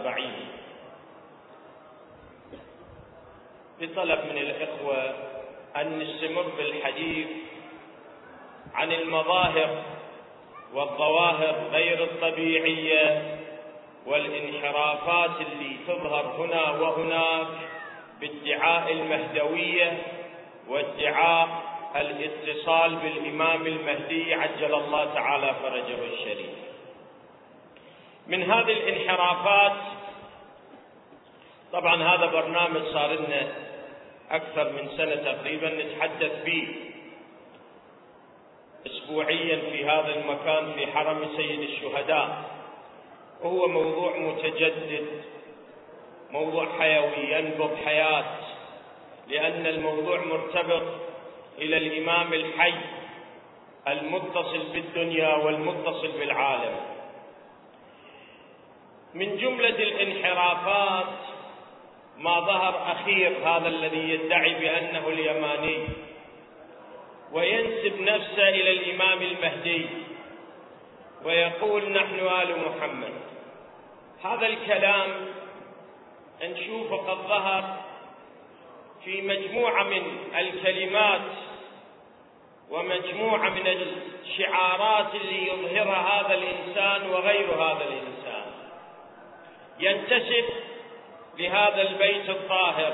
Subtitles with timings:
[0.00, 0.48] الأربعين
[3.80, 5.14] بطلب من الإخوة
[5.76, 7.26] أن نستمر بالحديث
[8.74, 9.82] عن المظاهر
[10.74, 13.36] والظواهر غير الطبيعية
[14.06, 17.46] والانحرافات اللي تظهر هنا وهناك
[18.20, 20.02] بادعاء المهدوية
[20.68, 21.48] وادعاء
[21.96, 26.50] الاتصال بالإمام المهدي عجل الله تعالى فرجه الشريف.
[28.26, 29.72] من هذه الانحرافات.
[31.72, 33.48] طبعا هذا برنامج صار لنا
[34.30, 36.68] أكثر من سنة تقريبا نتحدث به
[38.86, 42.42] أسبوعيا في هذا المكان في حرم سيد الشهداء.
[43.42, 45.06] وهو موضوع متجدد
[46.30, 48.24] موضوع حيوي ينبض حياة
[49.28, 50.82] لأن الموضوع مرتبط
[51.58, 52.74] إلى الإمام الحي
[53.88, 56.95] المتصل بالدنيا والمتصل بالعالم.
[59.14, 61.06] من جملة الانحرافات
[62.18, 65.88] ما ظهر أخير هذا الذي يدعي بأنه اليماني.
[67.32, 69.86] وينسب نفسه إلى الإمام المهدي.
[71.24, 73.12] ويقول نحن آل محمد.
[74.24, 75.10] هذا الكلام
[76.42, 77.76] نشوفه قد ظهر
[79.04, 80.02] في مجموعة من
[80.38, 81.20] الكلمات
[82.70, 83.66] ومجموعة من
[84.24, 88.15] الشعارات اللي يظهرها هذا الإنسان وغير هذا الإنسان.
[89.80, 90.44] ينتسب
[91.38, 92.92] لهذا البيت الطاهر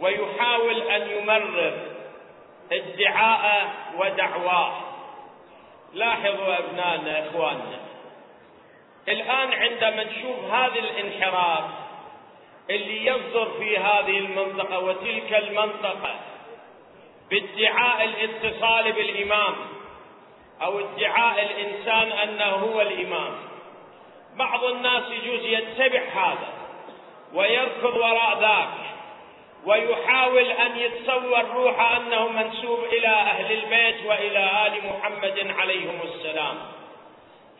[0.00, 1.78] ويحاول أن يمرر
[2.72, 4.86] ادعاءه ودعواه.
[5.94, 7.78] لاحظوا أبنائنا إخواننا
[9.08, 11.64] الآن عندما نشوف هذا الانحراف
[12.70, 16.20] اللي يصدر في هذه المنطقة وتلك المنطقة
[17.30, 19.54] بادعاء الاتصال بالإمام
[20.62, 23.32] أو ادعاء الإنسان أنه هو الإمام.
[24.36, 26.48] بعض الناس يجوز يتبع هذا
[27.34, 28.68] ويركض وراء ذاك
[29.64, 36.56] ويحاول أن يتصور روحه أنه منسوب إلى أهل البيت وإلى آل محمد عليهم السلام.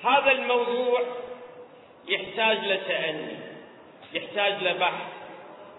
[0.04, 1.00] هذا الموضوع
[2.08, 3.36] يحتاج لتأني
[4.12, 5.06] يحتاج لبحث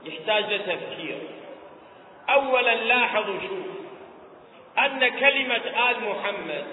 [0.05, 1.17] يحتاج لتفكير
[2.29, 3.77] أولا لاحظوا شوف
[4.79, 6.65] أن كلمة آل محمد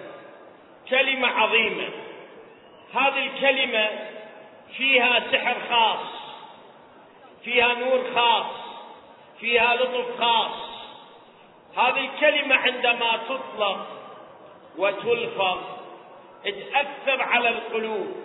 [0.91, 1.89] كلمة عظيمة.
[2.95, 3.91] هذه الكلمة
[4.77, 6.07] فيها سحر خاص
[7.45, 8.47] فيها نور خاص
[9.41, 10.53] فيها لطف خاص.
[11.77, 13.87] هذه الكلمة عندما تطلق
[14.79, 15.59] وتلفظ
[16.45, 18.17] تأثر على القلوب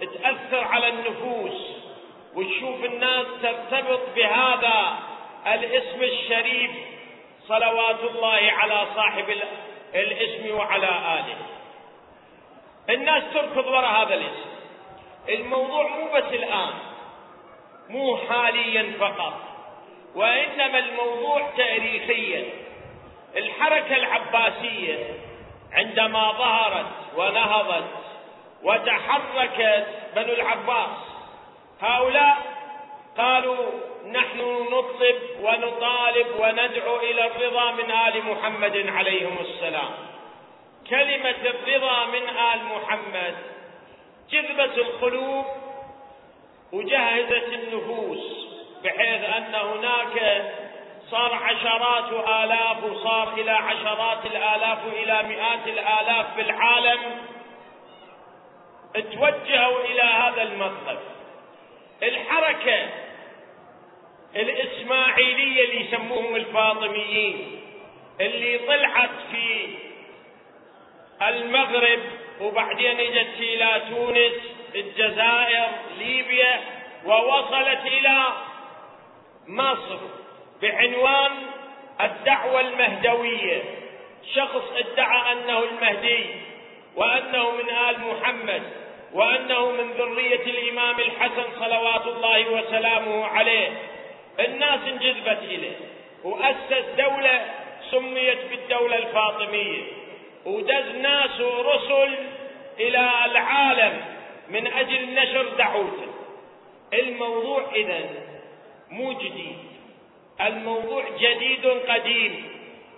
[0.00, 1.76] تأثر على النفوس.
[2.34, 4.98] وتشوف الناس ترتبط بهذا
[5.46, 6.70] الاسم الشريف
[7.48, 9.24] صلوات الله على صاحب
[9.94, 11.55] الاسم وعلى آله.
[12.90, 14.50] الناس تركض وراء هذا الاسم
[15.28, 16.74] الموضوع مو بس الآن
[17.88, 19.34] مو حاليا فقط
[20.14, 22.44] وإنما الموضوع تاريخيا.
[23.36, 24.98] الحركة العباسية
[25.72, 26.86] عندما ظهرت
[27.16, 27.84] ونهضت
[28.62, 29.86] وتحركت
[30.16, 30.96] بنو العباس
[31.80, 32.36] هؤلاء
[33.18, 33.56] قالوا
[34.06, 39.90] نحن نطلب ونطالب وندعو إلى الرضا من آل محمد عليهم السلام.
[40.90, 43.34] كلمة الرضا من آل محمد.
[44.30, 45.44] جذبت القلوب
[46.72, 48.46] وجهزت النفوس
[48.84, 50.44] بحيث أن هناك
[51.10, 57.00] صار عشرات آلاف وصار إلى عشرات الآلاف وإلى مئات الآلاف في العالم
[58.94, 60.98] توجهوا إلى هذا المطلب.
[62.02, 62.88] الحركة
[64.36, 67.60] الإسماعيلية اللي يسموهم الفاطميين
[68.20, 69.68] اللي طلعت في
[71.22, 72.00] المغرب
[72.40, 74.32] وبعدين إجت إلى تونس
[74.74, 75.66] الجزائر
[75.98, 76.60] ليبيا
[77.04, 78.24] ووصلت إلى
[79.48, 79.98] مصر
[80.62, 81.32] بعنوان
[82.00, 83.62] الدعوة المهدوية.
[84.34, 86.26] شخص ادعى أنه المهدي
[86.96, 88.62] وأنه من آل محمد
[89.12, 93.68] وأنه من ذرية الإمام الحسن صلوات الله وسلامه عليه.
[94.40, 95.76] الناس انجذبت إليه
[96.24, 97.44] واسس دولة
[97.90, 99.82] سميت بالدولة الفاطمية.
[100.46, 102.14] ودز ناس ورسل
[102.80, 104.04] إلى العالم
[104.48, 106.06] من أجل نشر دعوته.
[106.92, 108.00] الموضوع اذا
[108.90, 109.58] مو جديد.
[110.40, 112.48] الموضوع جديد قديم.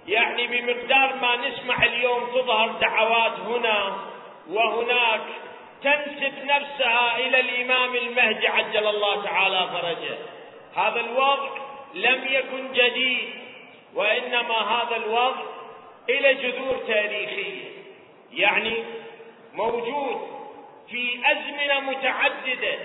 [0.09, 3.97] يعني بمقدار ما نسمع اليوم تظهر دعوات هنا
[4.51, 5.21] وهناك
[5.83, 10.19] تنسب نفسها إلى الإمام المهدي عجل الله تعالى فرجه.
[10.77, 11.49] هذا الوضع
[11.95, 13.31] لم يكن جديد
[13.95, 15.58] وإنما هذا الوضع
[16.11, 17.65] إلى جذور تاريخية.
[18.33, 18.85] يعني
[19.55, 20.29] موجود
[20.91, 22.79] في أزمنة متعددة.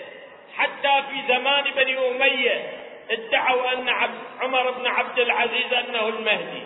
[0.57, 2.71] حتى في زمان بني أمية
[3.09, 3.89] ادعوا أن
[4.41, 6.63] عمر بن عبد العزيز أنه المهدي.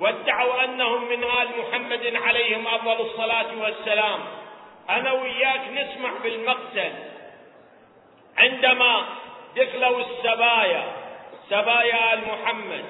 [0.00, 4.20] وادعوا أنهم من آل محمد عليهم أفضل الصلاة والسلام.
[4.90, 6.92] أنا وياك نسمع بالمقتل.
[8.36, 9.04] عندما
[9.56, 10.92] دخلوا السبايا
[11.50, 12.84] سبايا آل محمد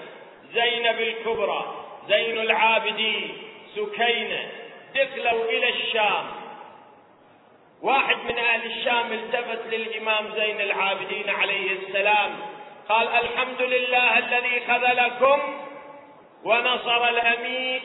[0.54, 3.38] زينب الكبرى زين العابدين
[3.76, 4.48] سكينة
[4.94, 6.26] دخلوا إلى الشام.
[7.82, 12.30] واحد من أهل الشام التفت للإمام زين العابدين عليه السلام
[12.88, 15.40] قال الحمد لله الذي خذلكم
[16.44, 17.82] ونصر الأمير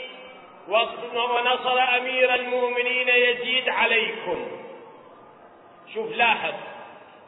[1.14, 4.48] ونصر أمير المؤمنين يزيد عليكم.
[5.94, 6.54] شوف لاحظ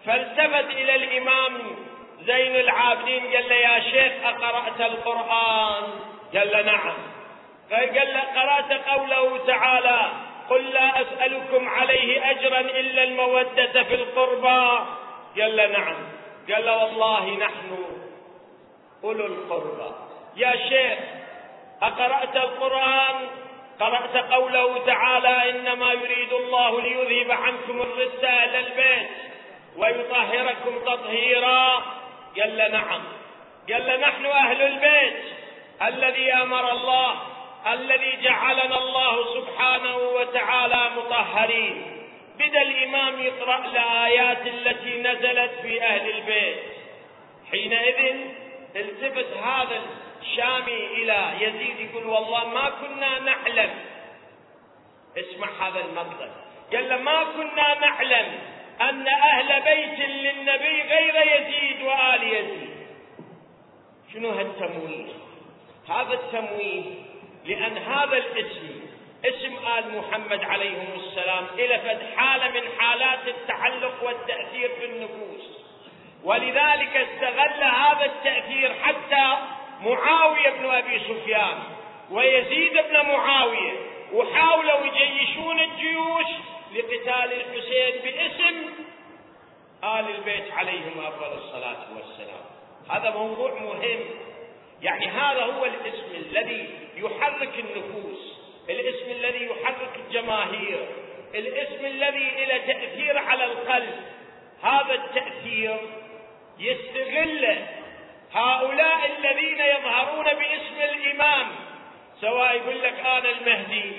[0.05, 1.53] فالتفت إلى الإمام
[2.21, 5.83] زين العابدين قال له يا شيخ أقرأت القرآن؟
[6.33, 6.93] قال نعم.
[7.69, 10.11] فقال قرأت قوله تعالى
[10.49, 14.85] قل لا أسألكم عليه أجرا إلا المودة في القربى.
[15.41, 15.95] قال نعم.
[16.51, 17.85] قال له والله نحن
[19.03, 19.95] أولو القربى.
[20.35, 20.99] يا شيخ
[21.81, 23.15] أقرأت القرآن؟
[23.79, 29.09] قرأت قوله تعالى إنما يريد الله ليذهب عنكم الرجس أهل البيت
[29.77, 31.83] ويطهركم تطهيرا.
[32.39, 33.01] قال نعم.
[33.71, 35.38] قال نحن أهل البيت.
[35.87, 37.15] الذي أمر الله
[37.67, 42.05] الذي جعلنا الله سبحانه وتعالى مطهرين.
[42.39, 46.63] بدا الإمام يقرأ الآيات التي نزلت في أهل البيت.
[47.51, 48.15] حينئذ
[48.75, 49.81] التفت هذا
[50.21, 53.69] الشامي إلى يزيد يقول والله ما كنا نعلم.
[55.17, 56.31] اسمع هذا المقصد.
[56.73, 58.39] قال له ما كنا نعلم
[58.81, 62.69] أن أهل بيت للنبي غير يزيد وآل يزيد.
[64.13, 65.28] شنو هالتمويه
[65.89, 66.83] هذا التمويه
[67.45, 68.89] لأن هذا الاسم
[69.25, 75.59] اسم آل محمد عليهم السلام إلى حالة من حالات التعلق والتأثير في النفوس.
[76.23, 79.37] ولذلك استغل هذا التأثير حتى
[79.81, 81.57] معاوية بن أبي سفيان
[82.11, 83.73] ويزيد بن معاوية
[84.13, 86.27] وحاولوا يجيشون الجيوش
[86.75, 88.55] لقتال الحسين باسم
[89.83, 92.43] آل البيت عليهم أفضل الصلاة والسلام.
[92.89, 93.99] هذا موضوع مهم.
[94.81, 100.87] يعني هذا هو الاسم الذي يحرك النفوس الاسم الذي يحرك الجماهير
[101.35, 103.95] الاسم الذي إلى تأثير على القلب.
[104.63, 105.79] هذا التأثير
[106.59, 107.57] يستغل
[108.33, 111.47] هؤلاء الذين يظهرون باسم الإمام
[112.21, 113.91] سواء يقول لك أنا المهدي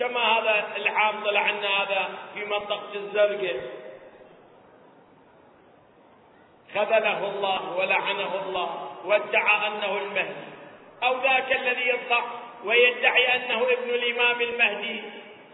[0.00, 3.60] كما هذا العام طلع عنا هذا في منطقة الزرقاء.
[6.74, 8.91] خذله الله ولعنه الله.
[9.04, 10.52] وادعى أنه المهدي.
[11.02, 12.24] أو ذاك الذي يطلع
[12.64, 15.02] ويدعي أنه ابن الإمام المهدي.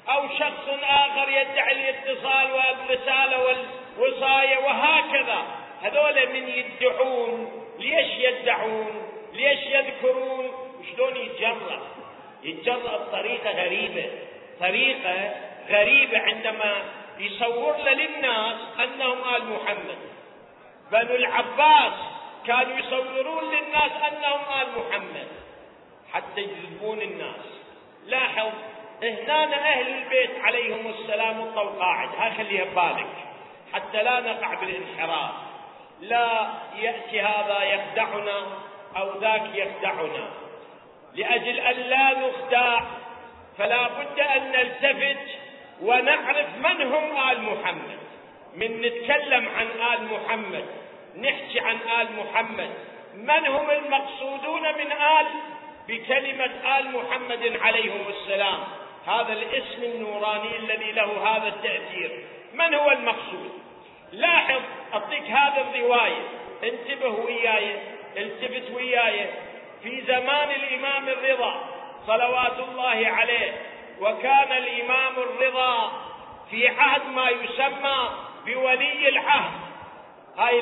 [0.09, 3.57] أو شخص آخر يدعي الاتصال والرسالة
[3.99, 5.43] والوصايه وهكذا.
[5.83, 7.65] هذول من يدعون.
[7.79, 10.53] ليش يدعون؟ ليش يذكرون؟
[10.93, 11.81] شلون يتجرأ؟
[12.43, 14.11] يتجرأ بطريقة غريبة.
[14.61, 15.35] طريقة
[15.69, 16.75] غريبة عندما
[17.19, 19.99] يصور للناس أنهم آل محمد.
[20.93, 21.93] بنو العباس.
[22.49, 25.29] كانوا يصورون للناس أنهم آل محمد.
[26.13, 27.45] حتى يجذبون الناس.
[28.07, 28.51] لاحظ
[29.03, 33.07] هنا أهل البيت عليهم السلام القواعد ها خليها ببالك
[33.73, 35.31] حتى لا نقع بالانحراف.
[36.01, 38.47] لا يأتي هذا يخدعنا
[38.97, 40.31] أو ذاك يخدعنا.
[41.15, 42.81] لأجل أن لا نخدع
[43.59, 45.27] فلا بد أن نلتفت
[45.83, 47.99] ونعرف من هم آل محمد.
[48.55, 50.65] من نتكلم عن آل محمد.
[51.23, 52.71] نحكي عن آل محمد.
[53.15, 55.27] من هم المقصودون من آل؟
[55.89, 58.59] بكلمة آل محمد عليهم السلام.
[59.07, 62.27] هذا الاسم النوراني الذي له هذا التأثير.
[62.55, 63.53] من هو المقصود؟
[64.13, 64.61] لاحظ
[64.95, 66.23] أعطيك هذا الرواية.
[66.65, 67.77] انتبه وياي
[68.17, 69.27] التفت وياي.
[69.83, 71.65] في زمان الإمام الرضا
[72.07, 73.53] صلوات الله عليه
[74.01, 75.93] وكان الإمام الرضا
[76.51, 78.11] في عهد ما يسمى
[78.47, 79.68] بولي العهد.
[80.39, 80.59] هاي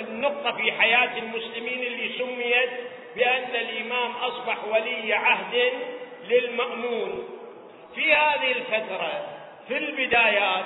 [0.00, 2.70] النقطة في حياة المسلمين اللي سميت
[3.16, 5.72] بأن الإمام أصبح ولي عهد
[6.28, 7.28] للمأمون.
[7.94, 9.26] في هذه الفترة
[9.68, 10.64] في البدايات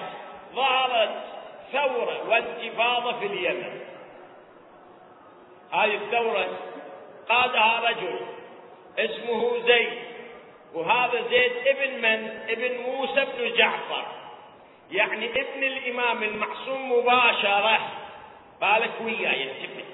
[0.54, 1.24] ظهرت
[1.72, 3.80] ثورة وانتفاضة في اليمن.
[5.72, 6.46] هذه الثورة
[7.28, 8.20] قادها رجل
[8.98, 9.98] اسمه زيد
[10.74, 14.06] وهذا زيد ابن من؟ ابن موسى بن جعفر.
[14.90, 18.05] يعني ابن الإمام المعصوم مباشرة.
[18.60, 19.86] بالك وياي التفت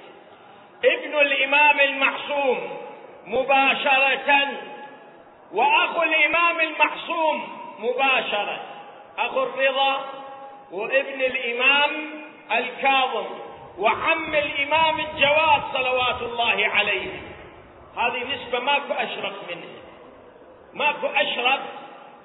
[0.85, 2.77] ابن الإمام المعصوم
[3.27, 4.49] مباشرة
[5.53, 8.61] وأخو الإمام المعصوم مباشرة
[9.19, 10.05] أخو الرضا
[10.73, 11.91] وابن الإمام
[12.53, 13.27] الكاظم
[13.79, 17.21] وعم الإمام الجواد صلوات الله عليه.
[17.97, 19.83] هذه نسبة ماكو أشرف منها
[20.73, 21.61] ماكو أشرف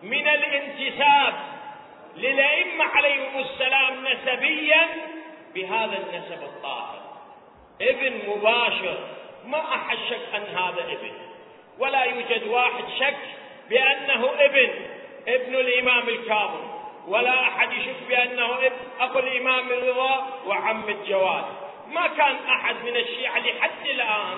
[0.04, 1.34] من الانتساب
[2.16, 4.88] للأئمة عليهم السلام نسبيا
[5.58, 7.02] بهذا النسب الطاهر.
[7.82, 8.98] ابن مباشر
[9.46, 11.12] ما أحد شك أن هذا ابن.
[11.80, 13.18] ولا يوجد واحد شك
[13.70, 14.70] بأنه ابن
[15.28, 16.68] ابن الإمام الكاظم.
[17.08, 18.76] ولا أحد يشك بأنه ابن.
[19.00, 21.46] أخو الإمام الرضا وعم الجواد.
[21.88, 24.38] ما كان أحد من الشيعة لحد الآن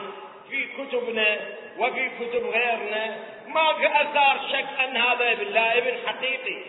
[0.50, 1.38] في كتبنا
[1.78, 5.46] وفي كتب غيرنا ما في أثار شك أن هذا ابن.
[5.54, 6.62] لا ابن حقيقي.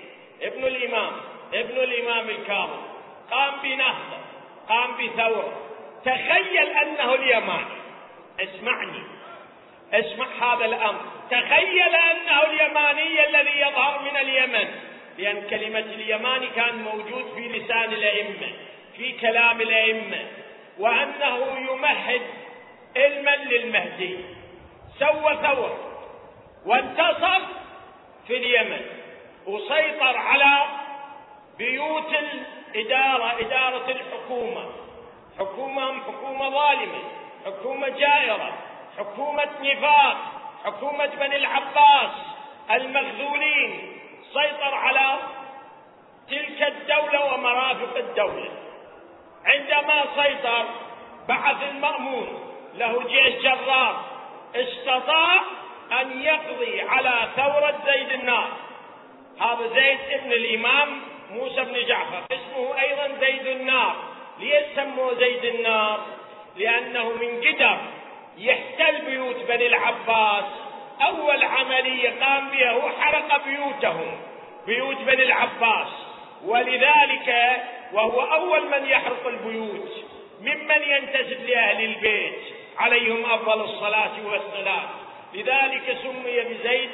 [0.42, 1.12] ابن الإمام
[1.54, 2.82] ابن الإمام الكاظم.
[3.30, 4.29] قام بنهضة.
[4.70, 5.52] قام بثورة.
[6.04, 7.80] تخيل أنه اليماني
[8.40, 9.02] اسمعني.
[9.92, 11.00] اسمع هذا الأمر.
[11.30, 14.68] تخيل أنه اليماني الذي يظهر من اليمن.
[15.18, 18.52] لأن كلمة اليماني كان موجود في لسان الأئمة
[18.96, 20.26] في كلام الأئمة.
[20.78, 22.22] وأنه يمهد
[22.96, 24.16] علما للمهدي.
[24.98, 25.78] سوى ثورة.
[26.66, 27.40] وانتصر
[28.26, 28.80] في اليمن.
[29.46, 30.66] وسيطر على
[31.58, 32.14] بيوت
[32.74, 34.66] الإدارة إدارة الحكومة.
[35.38, 37.02] حكومة حكومة ظالمة
[37.46, 38.52] حكومة جائرة
[38.98, 40.16] حكومة نفاق
[40.64, 42.10] حكومة بني العباس
[42.70, 43.98] المخذولين
[44.32, 45.18] سيطر على
[46.30, 48.50] تلك الدولة ومرافق الدولة.
[49.44, 50.64] عندما سيطر
[51.28, 52.28] بعث المأمون
[52.74, 54.04] له جيش جرار
[54.54, 55.40] استطاع
[56.00, 58.48] أن يقضي على ثورة زيد النار
[59.40, 63.96] هذا زيد ابن الإمام موسى بن جعفر اسمه أيضا زيد النار.
[64.40, 66.00] ليش سموه زيد النار
[66.56, 67.78] لأنه من قدر
[68.38, 70.44] يحتل بيوت بني العباس.
[71.02, 74.20] أول عملية قام بها هو حرق بيوتهم
[74.66, 75.88] بيوت بني العباس.
[76.44, 77.60] ولذلك
[77.92, 79.90] وهو أول من يحرق البيوت
[80.40, 82.40] ممن ينتسب لأهل البيت
[82.78, 84.88] عليهم أفضل الصلاة والسلام.
[85.34, 86.90] لذلك سمي بزيد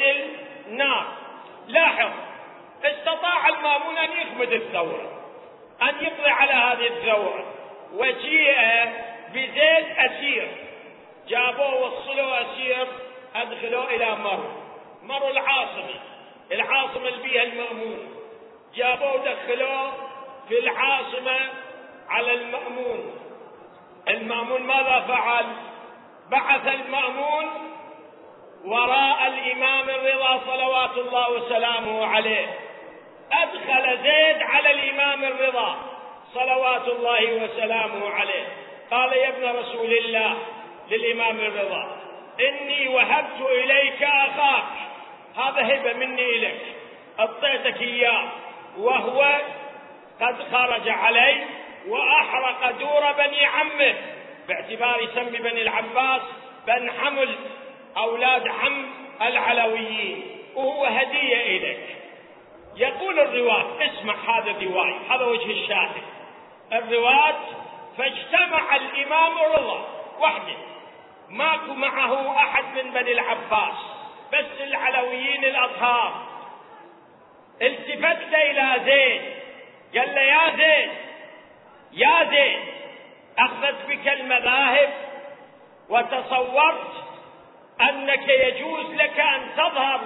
[0.66, 1.06] النار.
[1.68, 2.10] لاحظ
[2.84, 5.16] استطاع المامون أن يخمد الثورة
[5.82, 7.44] أن يقضي على هذه الثورة
[7.92, 8.56] وجيء
[9.28, 10.48] بزيد أسير.
[11.28, 12.86] جابوه وصلوا أسير
[13.36, 14.50] أدخلوه إلى مر
[15.02, 16.00] مر العاصمة.
[16.52, 17.98] العاصمة اللي بيها المأمون.
[18.74, 19.92] جابوه دخلوه
[20.48, 21.38] في العاصمة
[22.08, 23.18] على المأمون.
[24.08, 25.46] المأمون ماذا فعل؟
[26.30, 27.46] بعث المأمون
[28.64, 32.65] وراء الإمام الرضا صلوات الله وسلامه عليه.
[33.32, 35.76] أدخل زيد على الإمام الرضا
[36.34, 38.46] صلوات الله وسلامه عليه.
[38.90, 40.36] قال يا ابن رسول الله
[40.90, 41.96] للإمام الرضا
[42.40, 44.64] إني وهبت إليك أخاك
[45.36, 46.60] هذا هبة مني إليك
[47.20, 48.28] أعطيتك إياه
[48.78, 49.40] وهو
[50.20, 51.44] قد خرج علي
[51.88, 53.94] وأحرق دور بني عمه
[54.48, 56.22] باعتبار يسمي بني العباس
[56.66, 57.34] بن حمل
[57.96, 58.86] أولاد عم
[59.22, 60.22] العلويين
[60.54, 61.96] وهو هدية إليك.
[62.76, 66.02] يقول الرواة اسمع هذا الرواية هذا وجه الشاهد.
[66.72, 67.34] الرواة
[67.98, 69.86] فاجتمع الإمام رضا
[70.20, 70.56] وحده.
[71.30, 73.74] ماكو معه أحد من بني العباس
[74.32, 76.26] بس العلويين الأطهار
[77.62, 79.22] التفت إلى زيد
[79.98, 80.90] قال له يا زيد
[81.92, 82.64] يا زيد
[83.38, 84.90] أخذت بك المذاهب
[85.88, 86.92] وتصورت
[87.80, 90.00] أنك يجوز لك أن تظهر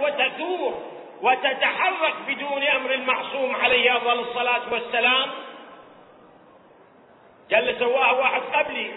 [0.00, 0.82] وتثور
[1.22, 5.30] وتتحرك بدون أمر المعصوم عليه أفضل الصلاة والسلام.
[7.52, 8.90] قال سواها واحد قبلي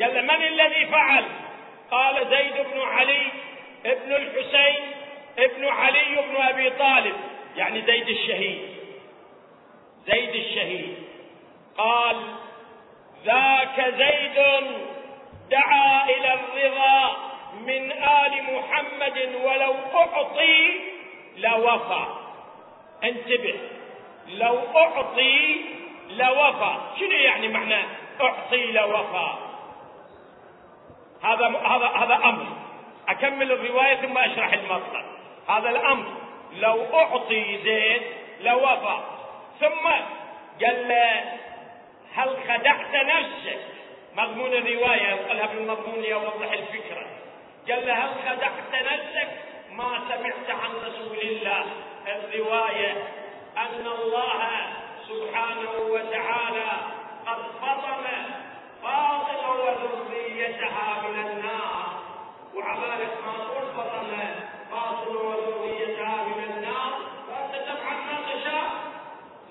[0.00, 1.24] قال من الذي فعل؟
[1.90, 3.26] قال زيد بن علي
[3.86, 4.90] ابن الحسين
[5.38, 7.14] ابن علي بن أبي طالب
[7.56, 8.68] يعني زيد الشهيد.
[10.06, 10.96] زيد الشهيد.
[11.78, 12.16] قال
[13.24, 14.64] ذاك زيد
[15.50, 17.16] دعا إلى الرضا
[17.66, 20.91] من آل محمد ولو أعطي
[21.36, 22.04] لوفى
[23.04, 23.60] انتبه.
[24.28, 25.60] لو أعطي
[26.10, 27.82] لوفى شنو يعني معنى
[28.20, 29.32] أعطي لوفى
[31.22, 32.46] هذا هذا هذا أمر.
[33.08, 35.04] أكمل الرواية ثم أشرح المطلب
[35.48, 36.06] هذا الأمر.
[36.52, 38.02] لو أعطي زيد
[38.40, 38.98] لوفى
[39.60, 39.88] ثم
[40.64, 41.22] قال له
[42.14, 43.58] هل خدعت نفسك؟
[44.16, 45.12] مضمون الرواية.
[45.12, 47.06] أنقلها بالمضمون ليوضح الفكرة.
[47.70, 51.64] قال له هل خدعت نفسك؟ ما سمعت عن رسول الله.
[52.06, 52.92] الرواية
[53.56, 54.50] أن الله
[55.08, 56.70] سبحانه وتعالى
[57.26, 58.04] قد فضل
[58.82, 62.02] فاطمة وذريتها من النار
[62.54, 64.16] وعبالك ما قل فضل
[64.70, 66.92] فاطمة وذريتها من النار
[67.28, 68.70] فأنت تفعل ما تشاء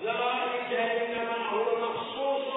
[0.02, 2.48] ذلك إنما هو مخصوص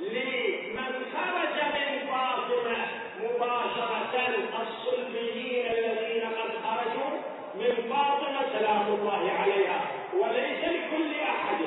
[0.00, 2.86] لمن خرج من فاطمة
[3.20, 4.14] مباشرة
[4.62, 7.10] الصلبيين الذين قد خرجوا
[7.54, 9.80] من فاطمة سلام الله عليها
[10.20, 11.60] وليس لكل أحد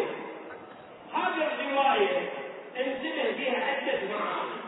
[1.14, 2.30] هذه الرواية
[2.78, 4.60] انتبه فيها عدة معاني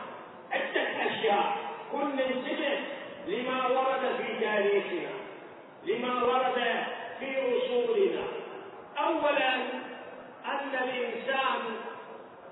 [0.51, 1.57] عدة أشياء
[1.91, 2.79] كن ننتبه
[3.27, 5.09] لما ورد في تاريخنا
[5.85, 6.83] لما ورد
[7.19, 8.23] في رسولنا
[8.97, 9.55] أولا
[10.45, 11.59] أن الإنسان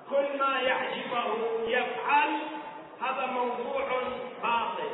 [0.10, 1.36] كل ما يعجبه
[1.67, 2.29] يفعل
[3.01, 3.88] هذا موضوع
[4.43, 4.89] باطل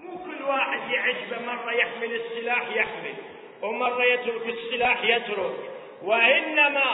[0.00, 3.14] مو كل واحد يعجبه مرة يحمل السلاح يحمل
[3.62, 5.56] ومرة يترك السلاح يترك
[6.02, 6.84] وإنما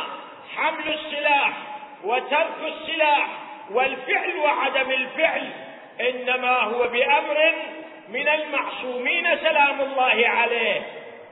[0.57, 1.53] حمل السلاح
[2.05, 3.27] وترك السلاح
[3.71, 5.51] والفعل وعدم الفعل
[6.01, 7.53] إنما هو بأمر
[8.09, 10.83] من المعصومين سلام الله عليه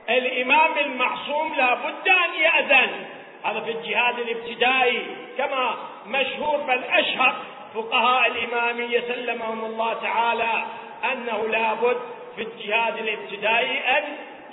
[0.09, 3.05] الإمام المعصوم لا بد أن يأذن
[3.45, 5.01] هذا في الجهاد الابتدائي
[5.37, 5.75] كما
[6.07, 7.35] مشهور بل أشهر
[7.75, 10.65] فقهاء الإمامية سلمهم الله تعالى
[11.11, 11.97] أنه لابد
[12.35, 14.03] في الجهاد الابتدائي أن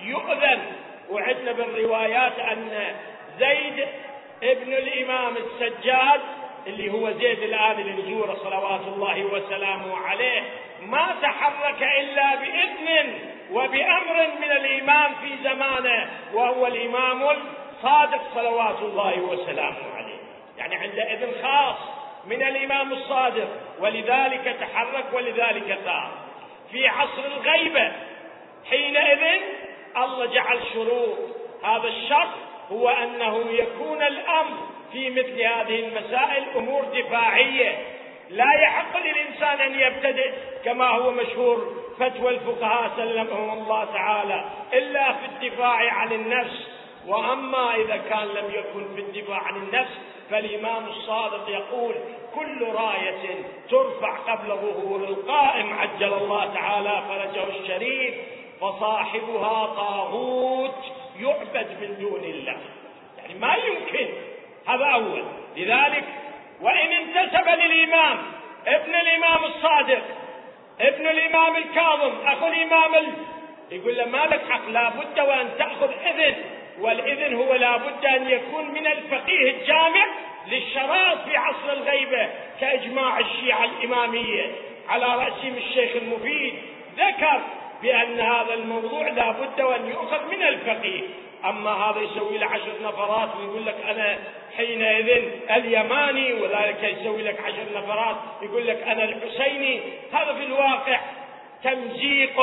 [0.00, 0.62] يؤذن
[1.10, 2.94] وعدنا بالروايات أن
[3.38, 3.86] زيد
[4.42, 6.20] ابن الإمام السجاد
[6.66, 10.42] اللي هو زيد الآن النزور صلوات الله وسلامه عليه
[10.82, 13.18] ما تحرك إلا بإذن
[13.52, 20.18] وبأمر من الإمام في زمانه وهو الإمام الصادق صلوات الله وسلامه عليه.
[20.58, 21.76] يعني عند إذن خاص
[22.26, 23.48] من الإمام الصادق
[23.80, 26.10] ولذلك تحرك ولذلك ثار
[26.70, 27.92] في عصر الغيبة
[28.70, 29.42] حينئذ
[29.96, 31.18] الله جعل شروط.
[31.64, 32.28] هذا الشرط
[32.72, 34.56] هو أنه يكون الأمر
[34.92, 37.78] في مثل هذه المسائل أمور دفاعية.
[38.30, 40.30] لا يحق للإنسان أن يبتدئ
[40.64, 46.68] كما هو مشهور فتوى الفقهاء سلمهم الله تعالى إلا في الدفاع عن النفس.
[47.06, 49.98] وأما إذا كان لم يكن في الدفاع عن النفس
[50.30, 51.94] فالإمام الصادق يقول
[52.34, 58.14] كل راية ترفع قبل ظهور القائم عجل الله تعالى فرجه الشريف
[58.60, 60.84] فصاحبها طاغوت
[61.20, 62.56] يعبد من دون الله.
[63.18, 64.08] يعني ما يمكن
[64.66, 65.24] هذا أول.
[65.56, 66.04] لذلك
[66.60, 68.18] وإن انتسب للإمام
[68.66, 70.02] ابن الإمام الصادق
[70.82, 73.12] ابن الإمام الكاظم أخو الإمام ال...
[73.70, 76.34] يقول له ما لك حق لابد وأن تأخذ إذن
[76.80, 80.06] والإذن هو لابد أن يكون من الفقيه الجامع
[80.48, 82.28] للشراط في عصر الغيبة
[82.60, 84.46] كإجماع الشيعة الإمامية.
[84.88, 86.54] على رأسهم الشيخ المفيد
[86.98, 87.40] ذكر
[87.82, 91.02] بأن هذا الموضوع لابد وأن يؤخذ من الفقيه.
[91.44, 94.18] أما هذا يسوي له عشر نفرات ويقول لك أنا
[94.56, 99.80] حينئذ اليماني وذلك يسوي لك عشر نفرات يقول لك أنا الحسيني.
[100.12, 101.00] هذا في الواقع
[101.62, 102.40] تمزيق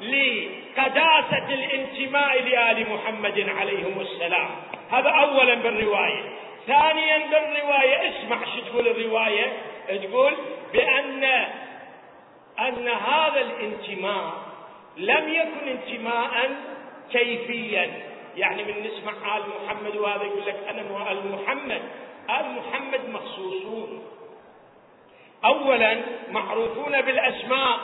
[0.00, 4.48] لقداسة الانتماء لآل محمد عليهم السلام.
[4.90, 6.22] هذا أولا بالرواية.
[6.66, 9.52] ثانيا بالرواية اسمع شو تقول الرواية.
[9.88, 10.34] تقول
[10.72, 11.24] بأن
[12.58, 14.32] أن هذا الانتماء
[14.96, 16.50] لم يكن انتماء
[17.12, 17.90] كيفيا.
[18.36, 21.82] يعني من نسمع آل محمد وهذا يقول لك أنا آل محمد.
[22.30, 24.04] آل محمد مخصوصون.
[25.44, 27.78] أولا معروفون بالأسماء.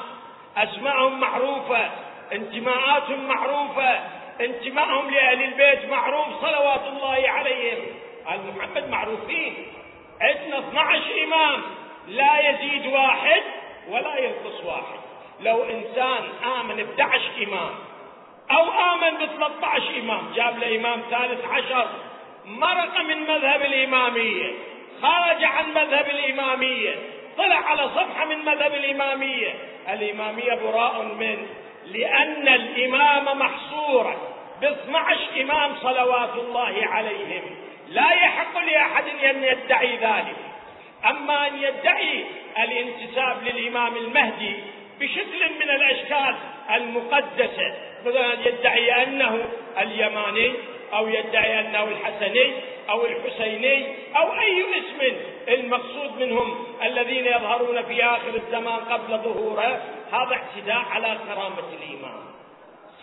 [0.56, 1.90] أسماءهم معروفة
[2.32, 3.90] انتماءاتهم معروفة
[4.40, 7.84] انتمائهم لأهل البيت معروف صلوات الله عليهم.
[8.32, 9.54] آل محمد معروفين.
[10.20, 11.62] عندنا 12 إمام.
[12.08, 13.42] لا يزيد واحد
[13.88, 14.98] ولا ينقص واحد.
[15.40, 16.22] لو إنسان
[16.60, 17.74] آمن ب 11 إمام
[18.50, 20.32] أو آمن ب 13 إمام.
[20.34, 21.88] جاب له إمام ثالث عشر
[22.44, 24.52] مرق من مذهب الإمامية.
[25.02, 26.94] خرج عن مذهب الإمامية.
[27.38, 29.54] طلع على صفحة من مذهب الإمامية.
[29.88, 31.46] الإمامية براء منه
[31.86, 34.16] لأن الإمام محصورا
[34.60, 37.42] ب 12 إمام صلوات الله عليهم.
[37.88, 40.36] لا يحق لأحد أن يدعي ذلك.
[41.06, 42.24] أما أن يدعي
[42.58, 44.54] الانتساب للإمام المهدي
[45.00, 46.34] بشكل من الأشكال
[46.74, 49.44] المقدسة مثلا يدعي أنه
[49.78, 50.52] اليماني
[50.94, 52.52] أو يدعي أنه الحسني
[52.90, 53.86] أو الحسيني
[54.16, 55.16] أو أي اسم
[55.48, 62.24] المقصود منهم الذين يظهرون في آخر الزمان قبل ظهوره هذا اعتداء على كرامة الإمام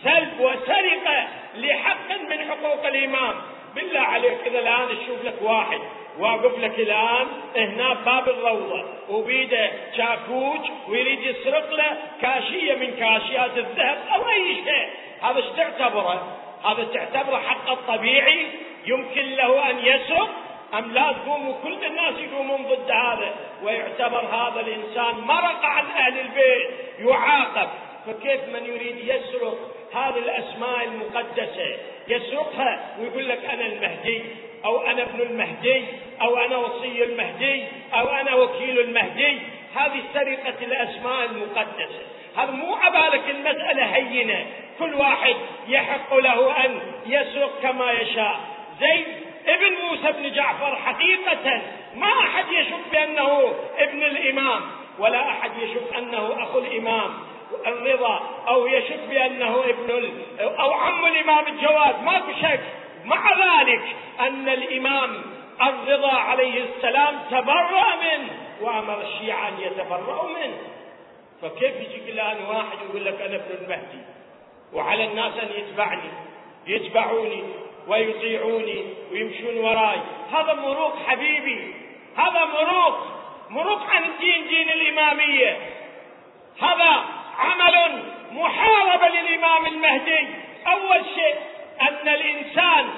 [0.04, 3.34] سلب وسرقة لحق من حقوق الإمام
[3.74, 5.80] بالله عليك إذا الآن تشوف لك واحد
[6.18, 8.84] واقف لك الآن هنا باب الروضة.
[9.08, 14.88] وبيده شاكوش ويريد يسرق له كاشية من كاشيات الذهب أو أي شيء.
[15.22, 18.46] هذا إيش تعتبره؟ هذا تعتبره حق الطبيعي.
[18.86, 20.30] يمكن له أن يسرق
[20.74, 23.34] أم لا تقوموا كل الناس يقومون ضد هذا.
[23.62, 26.70] ويعتبر هذا الإنسان مرق عن أهل البيت.
[26.98, 27.68] يعاقب.
[28.06, 29.58] فكيف من يريد يسرق
[29.94, 31.76] هذه الأسماء المقدسة؟
[32.08, 34.22] يسرقها ويقول لك أنا المهدي
[34.64, 35.84] أو أنا ابن المهدي.
[36.22, 39.38] أو أنا وصي المهدي أو أنا وكيل المهدي
[39.76, 42.02] هذه سرقة الأسماء المقدسة
[42.36, 44.46] هذا مو عبالك المسألة هينة.
[44.78, 45.36] كل واحد
[45.68, 48.40] يحق له أن يسرق كما يشاء.
[48.80, 49.06] زيد
[49.46, 51.62] ابن موسى بن جعفر حقيقة
[51.96, 54.60] ما أحد يشك بأنه ابن الإمام
[54.98, 57.10] ولا أحد يشك أنه أخو الإمام
[57.66, 60.12] الرضا أو يشك بأنه ابن.
[60.40, 62.02] أو عم الإمام الجواد.
[62.02, 62.60] ما شك.
[63.04, 63.82] مع ذلك
[64.20, 65.22] أن الإمام
[65.68, 70.58] الرضا عليه السلام تبرأ منه وأمر الشيعة أن يتبرأوا منه.
[71.42, 73.98] فكيف يجيك الآن واحد يقول لك أنا ابن المهدي؟
[74.72, 76.10] وعلى الناس أن يتبعني
[76.66, 77.44] يتبعوني
[77.88, 79.98] ويطيعوني ويمشون وراي.
[80.32, 81.74] هذا مروق حبيبي
[82.16, 82.98] هذا مروق
[83.50, 85.56] مروق عن الدين دين الإمامية.
[86.60, 87.04] هذا
[87.38, 90.28] عمل محاربة للإمام المهدي.
[90.66, 91.34] أول شيء
[91.80, 92.88] أن الإنسان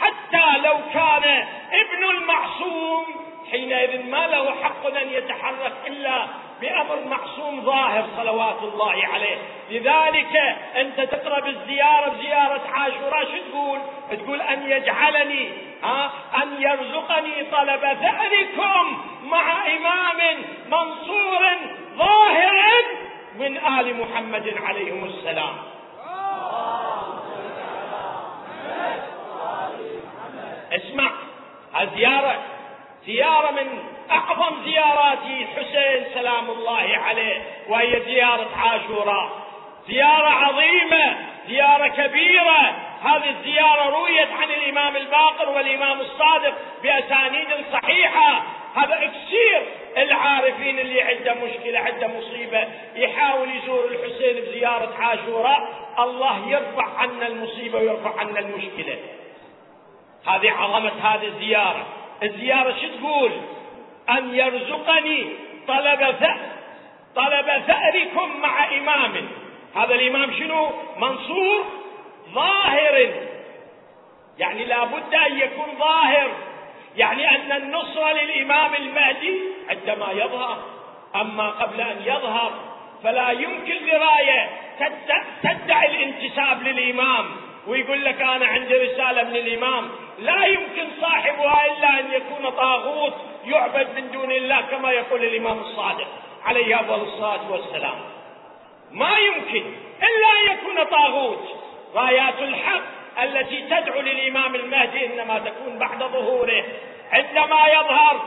[0.00, 3.04] حتى لو كان ابن المعصوم
[3.50, 6.26] حينئذ ما له حق أن يتحرك إلا
[6.60, 9.36] بأمر معصوم ظاهر صلوات الله عليه.
[9.70, 10.36] لذلك
[10.76, 15.48] أنت تقرأ بالزيارة بزيارة عاشوراء شو تقول؟ تقول أن يجعلني
[15.82, 16.10] ها
[16.42, 21.40] أن يرزقني طلب ثأركم مع إمام منصور
[21.96, 22.84] ظاهر
[23.38, 25.56] من آل محمد عليهم السلام
[30.72, 31.10] اسمع
[31.82, 32.42] الزيارة.
[33.06, 33.78] زيارة من
[34.10, 39.30] أعظم زيارات الحسين سلام الله عليه وهي زيارة عاشوراء.
[39.88, 41.16] زيارة عظيمة
[41.48, 42.74] زيارة كبيرة.
[43.02, 48.42] هذه الزيارة رويت عن الإمام الباقر والإمام الصادق بأسانيد صحيحة.
[48.76, 49.62] هذا إكسير
[49.96, 55.68] العارفين اللي عنده مشكلة عنده مصيبة يحاول يزور الحسين بزيارة عاشوراء.
[55.98, 58.98] الله يرفع عنا المصيبة ويرفع عنا المشكلة.
[60.26, 61.86] هذه عظمة هذه الزيارة
[62.22, 63.30] الزيارة شو تقول؟
[64.10, 65.26] أن يرزقني
[65.68, 66.38] طلب ثأر
[67.16, 69.28] طلب ثأركم مع إمام.
[69.76, 71.64] هذا الإمام شنو؟ منصور
[72.34, 73.10] ظاهر.
[74.38, 76.30] يعني لابد أن يكون ظاهر.
[76.96, 80.62] يعني أن النصرة للإمام المهدي عندما يظهر.
[81.14, 82.52] أما قبل أن يظهر
[83.02, 84.50] فلا يمكن لراية.
[85.42, 87.26] تدعي الانتساب للإمام
[87.66, 89.88] ويقول لك أنا عندي رسالة من الإمام.
[90.20, 96.06] لا يمكن صاحبها إلا أن يكون طاغوت يعبد من دون الله كما يقول الإمام الصادق
[96.44, 98.00] عليه أفضل الصلاة والسلام.
[98.90, 99.64] ما يمكن
[100.02, 101.48] إلا أن يكون طاغوت.
[101.94, 102.82] رايات الحق
[103.22, 106.64] التي تدعو للإمام المهدي إنما تكون بعد ظهوره.
[107.12, 108.20] عندما يظهر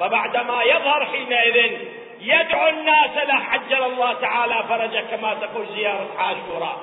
[0.00, 1.78] فبعدما يظهر حينئذ
[2.20, 6.78] يدعو الناس له عجل الله تعالى فرجه كما تقول زيارة عاشوراء.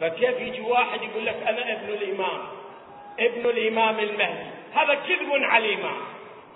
[0.00, 2.38] فكيف يجي واحد يقول لك أنا ابن الإمام؟
[3.18, 4.50] ابن الإمام المهدي.
[4.74, 5.96] هذا كذب على الإمام.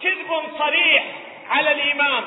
[0.02, 1.04] كذب صريح
[1.48, 2.24] على الإمام.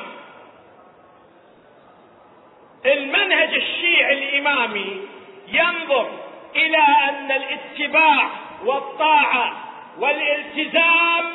[2.86, 5.08] المنهج الشيعي الإمامي
[5.48, 6.10] ينظر
[6.56, 6.78] إلى
[7.10, 8.30] أن الاتباع
[8.66, 9.64] والطاعة
[10.00, 11.34] والالتزام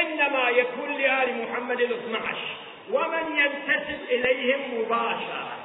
[0.00, 2.56] إنما يكون لآل محمد الاثنى عشر
[2.92, 5.56] ومن ينتسب إليهم مباشرة.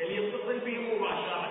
[0.00, 1.48] اللي يتصل بهم مباشرة.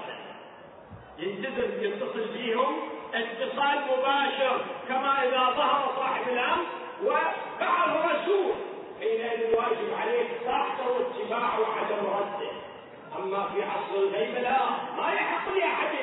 [1.20, 6.65] ينتسب يتصل بهم اتصال مباشر كما إذا ظهر صاحب الأمر
[7.04, 8.52] وبعث رسول.
[9.00, 12.52] حينئذ الواجب عليك طاعته واتباعه وعدم رده.
[13.20, 14.60] أما في عصر الغيبه لا
[14.98, 15.96] ما يحق لأحد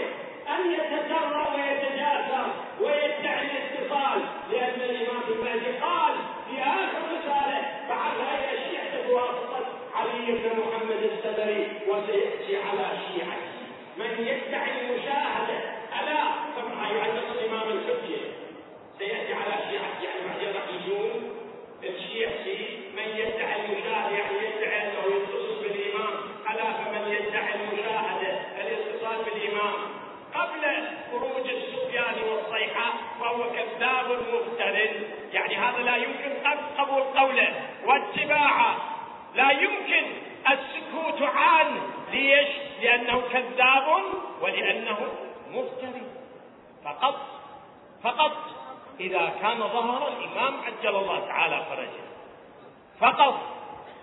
[0.49, 2.47] أن يتجرأ ويتجاسر
[2.81, 6.14] ويدعي الاتصال لأن الإمام المهدي قال
[6.51, 13.55] في آخر رسالة بعث إلى الشيعه بواسطة علي بن محمد السدري وسيأتي على شيعته.
[13.97, 15.74] من يدعي المشاهدة
[18.99, 21.35] سيأتي على شيعته يعني بعد راح يجون
[21.85, 26.14] الشيعي من يدعي المشاهده يعني يدعي أنه يتصل بالإمام.
[26.51, 29.75] ألا فمن يدعي المشاهده الاتصال بالإمام.
[30.35, 30.62] قبل
[31.11, 34.90] خروج السفيان والصيحة فهو كذاب مفتر
[35.33, 36.31] يعني هذا لا يمكن
[36.79, 37.55] قبول قوله.
[37.85, 38.77] واتباعه
[39.35, 40.05] لا يمكن
[40.51, 42.49] السكوت عنه ليش؟
[42.83, 44.03] لأنه كذاب
[44.40, 44.99] ولأنه
[45.55, 46.03] مفتري
[46.85, 47.14] فقط
[48.03, 48.33] فقط
[49.01, 52.05] إذا كان ظهر الإمام عجل الله تعالى فرجه.
[53.01, 53.40] فقط.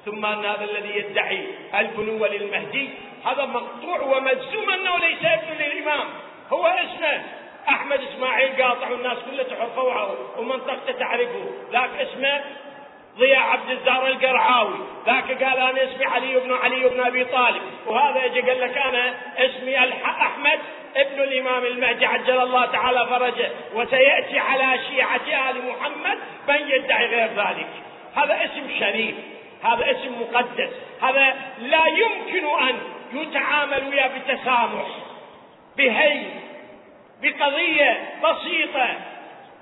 [0.05, 1.47] ثم أن هذا الذي يدعي
[1.79, 2.89] البنوة للمهدي
[3.25, 6.07] هذا مقطوع ومجزوم أنه ليس ابن للإمام.
[6.53, 7.23] هو اسمه
[7.69, 11.45] أحمد إسماعيل قاطع والناس كلها تعرفه ومنطقته تعرفه.
[11.71, 12.41] ذاك اسمه
[13.17, 14.79] ضياء عبد الزهر القرعاوي.
[15.05, 17.61] ذاك قال أنا اسمي علي بن علي بن أبي طالب.
[17.87, 20.59] وهذا يجي قال لك أنا اسمي أحمد
[20.95, 27.27] ابن الإمام المهدي عجل الله تعالى فرجه وسيأتي على شيعة آل محمد من يدعي غير
[27.27, 27.67] ذلك.
[28.15, 29.15] هذا اسم شريف
[29.63, 30.69] هذا اسم مقدس
[31.01, 32.79] هذا لا يمكن أن
[33.13, 34.87] يتعامل وياه بتسامح
[35.77, 36.23] بهي
[37.21, 38.87] بقضية بسيطة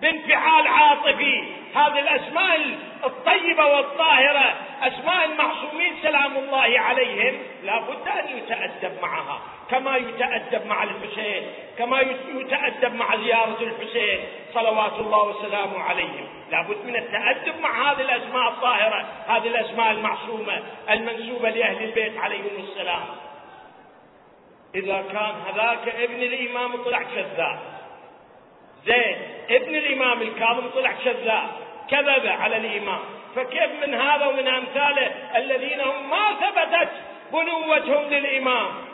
[0.02, 1.44] بانفعال عاطفي.
[1.76, 2.60] هذه الأسماء
[3.04, 9.42] الطيبة والطاهرة أسماء المعصومين سلام الله عليهم لا بد أن يتأدب معها.
[9.72, 11.44] كما يتأدب مع الحسين
[11.78, 12.02] كما
[12.36, 14.20] يتأدب مع زيارة الحسين
[14.54, 16.28] صلوات الله وسلامه عليهم.
[16.52, 22.50] لا بد من التأدب مع هذه الأسماء الطاهرة هذه الأسماء المعصومة المنسوبة لأهل البيت عليهم
[22.60, 23.06] السلام.
[24.76, 27.60] إذا كان هذاك ابن الإمام طلع كذاب
[28.86, 29.18] زين
[29.50, 31.50] ابن الإمام الكاظم طلع كذاب
[31.90, 33.00] كذب على الإمام.
[33.36, 36.90] فكيف من هذا ومن أمثاله الذين هم ما ثبتت
[37.34, 38.89] بنوتهم للإمام؟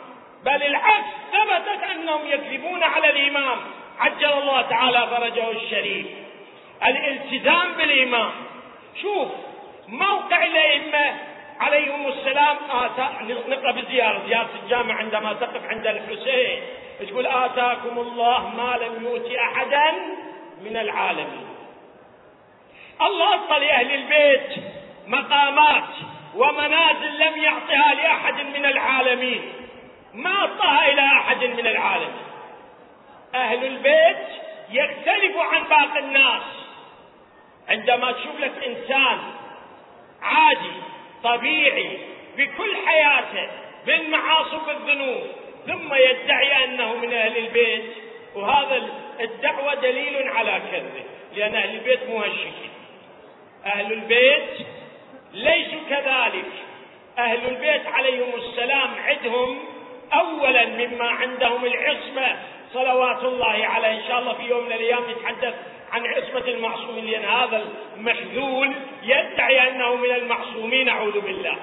[0.46, 3.58] بل العكس ثبتت أنهم يكذبون على الإمام.
[3.98, 6.06] عجل الله تعالى فرجه الشريف.
[6.86, 8.30] الالتزام بالإمام.
[9.02, 9.28] شوف
[9.88, 11.14] موقع الأئمة
[11.60, 12.56] عليهم السلام
[13.48, 16.62] نقرأ بالزياره زيارة الجامع عندما تقف عند الحسين.
[17.00, 19.92] تقول آتاكم الله ما لم يؤت أحدا
[20.60, 21.46] من العالمين.
[23.02, 24.64] الله أعطى لأهل البيت
[25.06, 25.90] مقامات
[26.34, 29.52] ومنازل لم يعطها لأحد من العالمين.
[30.16, 32.26] ما أعطاها إلى أحد من العالمين
[33.34, 34.26] أهل البيت
[34.70, 36.42] يختلف عن باقي الناس.
[37.68, 39.18] عندما تشوف لك إنسان
[40.22, 40.72] عادي
[41.24, 41.98] طبيعي
[42.36, 43.48] بكل حياته
[43.86, 45.22] بالمعاصي والذنوب
[45.66, 47.84] ثم يدعي أنه من أهل البيت
[48.34, 48.88] وهذا
[49.20, 52.70] الدعوة دليل على كذبه لأن أهل البيت مهشكين
[53.66, 54.66] أهل البيت
[55.32, 56.52] ليسوا كذلك.
[57.18, 59.58] أهل البيت عليهم السلام عندهم
[60.12, 62.36] اولا مما عندهم العصمة.
[62.72, 63.88] صلوات الله عليه.
[63.88, 65.54] إن شاء الله في يوم من الأيام نتحدث
[65.92, 67.04] عن عصمة المعصومين.
[67.04, 67.64] لأن هذا
[67.96, 71.56] المخذول يدعي أنه من المعصومين أعوذ بالله.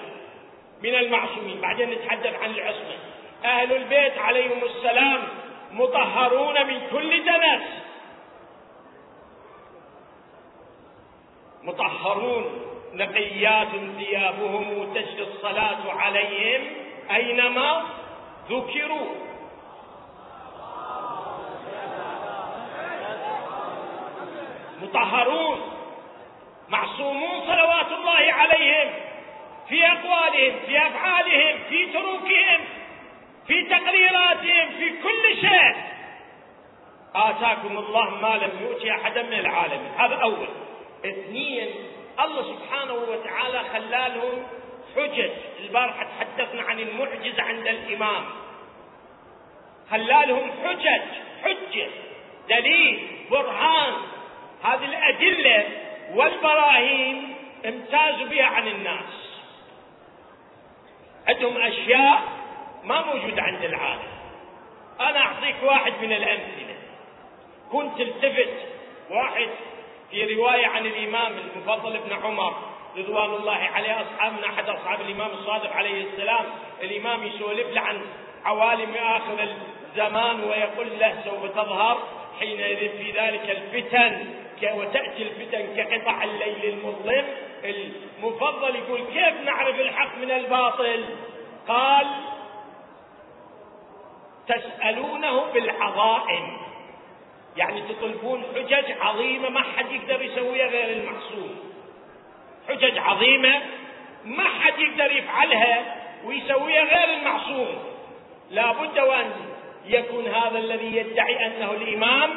[0.83, 1.61] من المعصومين.
[1.61, 2.97] بعدين نتحدث عن العصمة.
[3.45, 5.23] أهل البيت عليهم السلام
[5.71, 7.63] مطهرون من كل دنس
[11.63, 12.59] مطهرون.
[12.95, 16.61] نقيات ثيابهم تجري الصلاة عليهم
[17.11, 17.83] أينما
[18.49, 19.15] ذكروا.
[24.81, 25.59] مطهرون
[26.69, 28.93] معصومون صلوات الله عليهم
[29.69, 32.61] في أقوالهم في أفعالهم في تروكهم
[33.47, 35.75] في تقريراتهم في كل شيء.
[37.15, 39.91] آتاكم الله ما لم يؤتي أحدا من العالمين.
[39.97, 40.47] هذا أول
[41.05, 41.69] اثنين
[42.19, 44.43] الله سبحانه وتعالى خلالهم
[44.95, 45.29] حجج.
[45.59, 48.25] البارحة تحدثنا عن المعجز عند الإمام.
[49.91, 51.01] خلالهم حجج؟
[51.43, 51.87] حجة
[52.49, 53.93] دليل برهان.
[54.63, 55.65] هذه الأدلة
[56.13, 59.39] والبراهين امتازوا بها عن الناس.
[61.27, 62.21] عندهم أشياء
[62.83, 64.13] ما موجود عند العالم.
[64.99, 66.75] أنا أعطيك واحد من الأمثلة.
[67.71, 68.53] كنت التفت
[69.09, 69.49] واحد
[70.11, 72.72] في رواية عن الإمام المفضل ابن عمر.
[72.97, 76.45] رضوان الله عليه أصحابنا أحد أصحاب الإمام الصادق عليه السلام
[76.81, 78.01] الإمام يسولف له عن
[78.45, 79.47] عوالم آخر
[79.89, 81.97] الزمان ويقول له سوف تظهر
[82.39, 84.25] حينئذ في ذلك الفتن
[84.63, 87.25] وتأتي الفتن كقطع الليل المظلم
[87.63, 91.05] المفضل يقول كيف نعرف الحق من الباطل
[91.67, 92.07] قال
[94.47, 96.57] تسألونه بالعظائم
[97.57, 101.72] يعني تطلبون حجج عظيمة ما حد يقدر يسويها غير المحسوب
[102.69, 103.61] حجج عظيمة
[104.25, 105.95] ما حد يقدر يفعلها
[106.25, 107.83] ويسويها غير المعصوم.
[108.51, 109.31] لا بد وأن
[109.85, 112.29] يكون هذا الذي يدعي أنه الإمام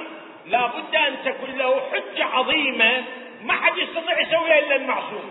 [0.46, 3.04] لا بد أن تكون له حجة عظيمة
[3.42, 5.30] ما حد يستطيع يسويها إلا المعصوم.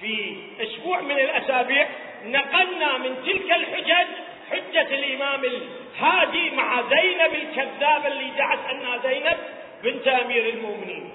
[0.00, 1.88] في أسبوع من الأسابيع
[2.24, 4.06] نقلنا من تلك الحجج
[4.50, 9.36] حجة الإمام الهادي مع زينب الكذابة اللي دعت أنها زينب
[9.82, 11.10] بنت أمير المؤمنين.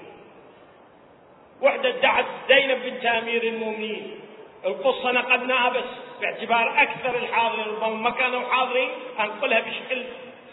[1.62, 4.20] وحدة دعت زينب بنت أمير المؤمنين.
[4.64, 5.84] القصة نقلناها بس
[6.20, 8.88] باعتبار أكثر الحاضرين ربما ما كانوا حاضرين
[9.20, 10.04] أنقلها بشكل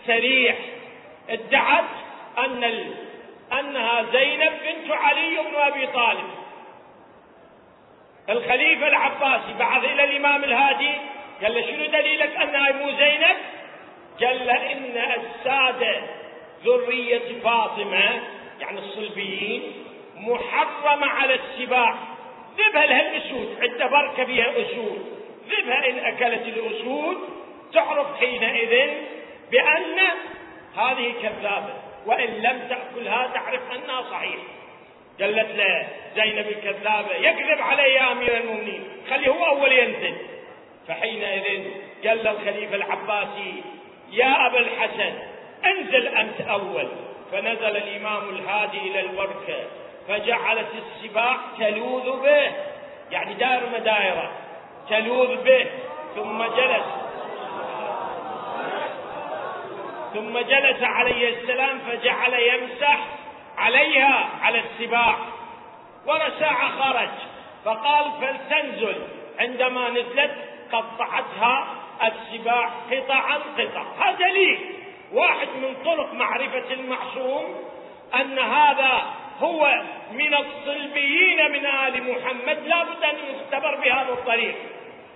[0.08, 0.56] سريع.
[1.30, 1.90] ادعت
[2.38, 2.94] أن ال...
[3.60, 6.30] أنها زينب بنت علي بن أبي طالب.
[8.30, 10.92] الخليفة العباسي بعث إلى الإمام الهادي
[11.42, 13.38] قال له شنو دليلك أنها مو زينب؟
[14.22, 16.02] قال له إن السادة
[16.66, 18.22] ذرية فاطمة
[18.60, 19.79] يعني الصلبيين
[20.20, 21.96] محرمة على السباع.
[22.58, 25.06] ذبها لها الأسود عندها بركة بها أسود.
[25.50, 27.18] ذبها إن أكلت الأسود.
[27.74, 28.90] تعرف حينئذ
[29.52, 30.00] بأن
[30.78, 31.74] هذه كذابة.
[32.06, 34.44] وإن لم تأكلها تعرف أنها صحيحة
[35.22, 40.16] قالت له زينب الكذابة يكذب علي يا أمير المؤمنين خلي هو أول ينزل.
[40.88, 41.64] فحينئذ
[42.06, 43.64] قال الخليفة العباسي
[44.12, 45.14] يا أبا الحسن
[45.66, 46.88] انزل أنت أول.
[47.32, 49.68] فنزل الإمام الهادي إلى البركة.
[50.10, 52.52] فجعلت السباع تلوذ به.
[53.12, 54.32] يعني دائر مدائرة
[54.90, 55.66] تلوذ به.
[56.16, 56.86] ثم جلس.
[60.14, 63.00] ثم جلس عليه السلام فجعل يمسح
[63.58, 65.16] عليها على السباع.
[66.08, 67.10] ورا ساعة خرج.
[67.66, 69.08] فقال فلتنزل.
[69.40, 70.32] عندما نزلت
[70.72, 71.68] قطعتها
[72.04, 74.60] السباع قطعا قطع هذا دليل
[75.14, 77.56] واحد من طرق معرفة المعصوم
[78.16, 79.02] أن هذا
[79.40, 82.68] هو من الصلبيين من آل محمد.
[82.68, 84.56] لا بد أن يختبر بهذا الطريق.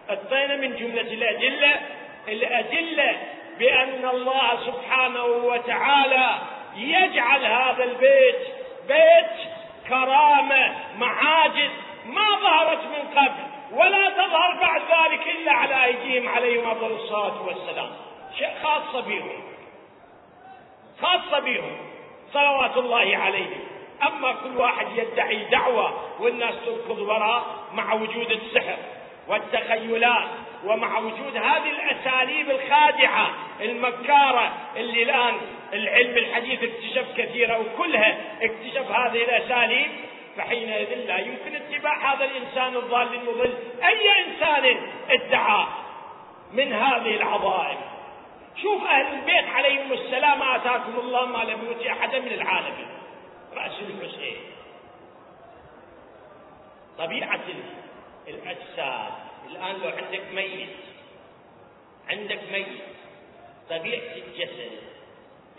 [0.09, 1.79] أعطينا من جملة الأدلة؟
[2.27, 3.17] الأدلة
[3.59, 6.37] بأن الله سبحانه وتعالى
[6.75, 8.47] يجعل هذا البيت
[8.87, 9.47] بيت
[9.89, 11.71] كرامة معاجز
[12.05, 17.89] ما ظهرت من قبل ولا تظهر بعد ذلك إلا على أيديهم عليهم أفضل الصلاة والسلام.
[18.37, 19.43] شيء خاصة بهم
[21.01, 21.77] خاصة بهم
[22.33, 23.62] صلوات الله عليهم.
[24.07, 28.77] أما كل واحد يدعي دعوة والناس تركض وراء مع وجود السحر
[29.27, 30.27] والتخيلات
[30.65, 33.29] ومع وجود هذه الأساليب الخادعة
[33.61, 35.33] المكارة اللي الآن
[35.73, 39.91] العلم الحديث اكتشف كثيرة وكلها اكتشف هذه الأساليب
[40.37, 44.77] فحينئذ لا يمكن اتباع هذا الإنسان الضال المضل أي إنسان
[45.09, 45.65] ادعى
[46.53, 47.77] من هذه العظائم.
[48.61, 52.87] شوف أهل البيت عليهم السلام آتاكم الله ما لم يؤتي أحدا من العالمين.
[53.55, 54.37] راس الحسين.
[56.97, 57.41] طبيعة
[58.27, 59.13] الأجساد.
[59.49, 60.69] الآن لو عندك ميت.
[62.09, 62.81] عندك ميت.
[63.69, 64.71] طبيعة الجسد.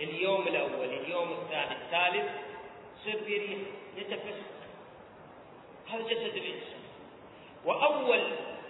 [0.00, 2.30] اليوم الأول اليوم الثاني الثالث
[3.00, 3.58] يصير بريح
[3.96, 4.42] يتفسد
[5.90, 6.80] هذا جسد الإنسان.
[7.64, 8.22] وأول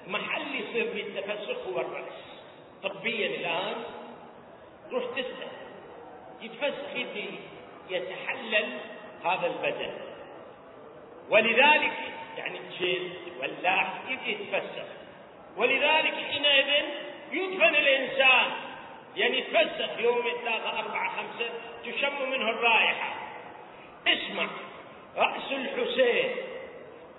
[0.06, 2.14] محل يصير بالتفسخ هو الرأس.
[2.82, 3.84] طبيا الآن
[4.90, 5.48] روح تسأل.
[6.40, 6.94] يتفسخ
[7.90, 8.93] يتحلل.
[9.24, 9.90] هذا البدن.
[11.30, 11.92] ولذلك
[12.38, 14.86] يعني الجلد واللحم يتفسخ
[15.56, 16.84] ولذلك حينئذ
[17.32, 18.50] يدفن الإنسان.
[19.16, 21.50] يعني يتفسخ يوم ثلاثة أربعة خمسة
[21.84, 23.14] تشم منه الرائحة.
[24.06, 24.46] اسمع
[25.16, 26.30] رأس الحسين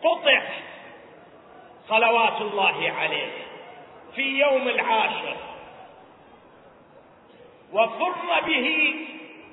[0.03, 0.43] قطع
[1.89, 3.31] صلوات الله عليه
[4.15, 5.37] في يوم العاشر.
[7.73, 8.95] وفر به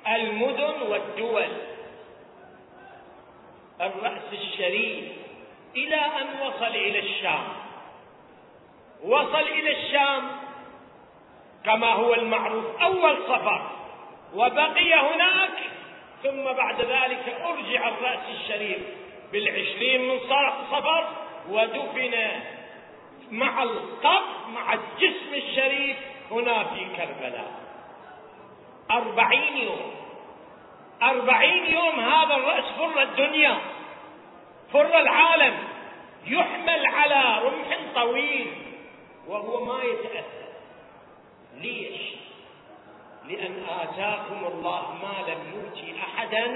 [0.07, 1.72] المدن والدول.
[3.85, 5.05] الرأس الشريف
[5.75, 7.43] إلى أن وصل إلى الشام.
[9.03, 10.23] وصل إلى الشام
[11.65, 13.71] كما هو المعروف أول سفر.
[14.33, 15.57] وبقي هناك
[16.23, 18.79] ثم بعد ذلك أرجع الرأس الشريف
[19.31, 20.19] بالعشرين من
[20.71, 21.07] صفر
[21.49, 22.13] ودفن
[23.31, 25.97] مع القبر مع الجسم الشريف
[26.31, 27.51] هنا في كربلاء.
[28.91, 29.93] أربعين يوم.
[31.03, 33.57] أربعين يوم هذا الرأس فر الدنيا.
[34.73, 35.57] فر العالم
[36.25, 38.53] يحمل على رمح طويل
[39.27, 40.49] وهو ما يتأثر.
[41.53, 42.15] ليش؟
[43.25, 46.47] لأن آتاكم الله ما لم يؤتي أحدا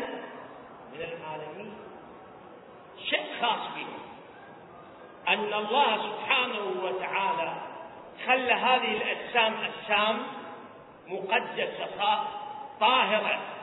[0.93, 1.74] من العالمين.
[3.09, 3.88] شيء خاص به.
[5.34, 7.53] أن الله سبحانه وتعالى
[8.26, 10.24] خلى هذه الأجسام أجسام
[11.07, 12.20] مقدسة
[12.80, 13.57] طاهرة.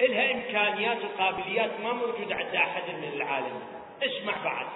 [0.00, 3.62] إلها إمكانيات وقابليات ما موجودة عند أحد من العالم.
[4.02, 4.66] اسمع بعد.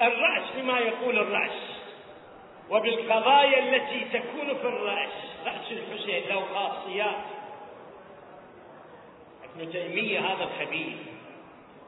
[0.00, 1.82] الرأس بما يقول الرأس.
[2.70, 5.10] وبالقضايا التي تكون في الرأس.
[5.46, 7.24] رأس الحسين له خاصيات.
[9.44, 10.96] ابن تيمية هذا الخبير.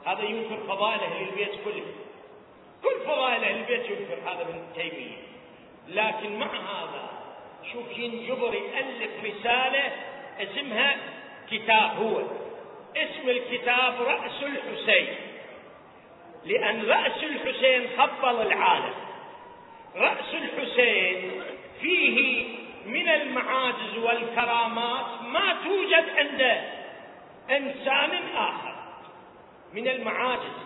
[0.06, 1.86] هذا ينكر فضائل أهل البيت كله.
[2.82, 5.16] كل فضائل أهل البيت ينكر هذا ابن تيمية.
[5.88, 7.08] لكن مع هذا
[7.72, 9.92] شوف ينجبر يألف رسالة
[10.40, 10.96] اسمها
[11.50, 12.22] كتاب هو.
[12.96, 15.14] اسم الكتاب رأس الحسين.
[16.44, 18.94] لأن رأس الحسين خبل العالم.
[19.96, 21.42] رأس الحسين
[21.80, 22.46] فيه
[22.86, 26.60] من المعاجز والكرامات ما توجد عند
[27.50, 28.74] إنسان آخر.
[29.74, 30.64] من المعاجز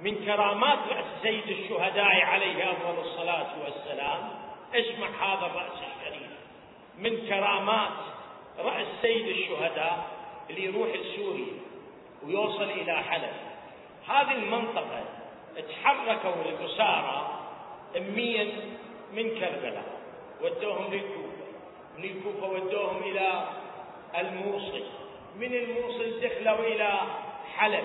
[0.00, 4.30] من كرامات رأس سيد الشهداء عليه أفضل الصلاة والسلام
[4.74, 6.30] اسمع هذا الرأس الشريف
[6.98, 7.90] من كرامات
[8.58, 10.06] رأس سيد الشهداء
[10.50, 11.52] اللي يروح لسوريا
[12.26, 13.32] ويوصل إلى حلب.
[14.08, 15.04] هذه المنطقة
[15.68, 17.40] تحركوا الأسارة
[17.96, 18.52] أميا
[19.12, 20.00] من كربلاء.
[20.42, 21.30] ودوهم للكوفة
[21.98, 23.48] من الكوفة ودوهم إلى
[24.18, 24.82] الموصل.
[25.36, 27.00] من الموصل دخلوا إلى
[27.56, 27.84] حلب.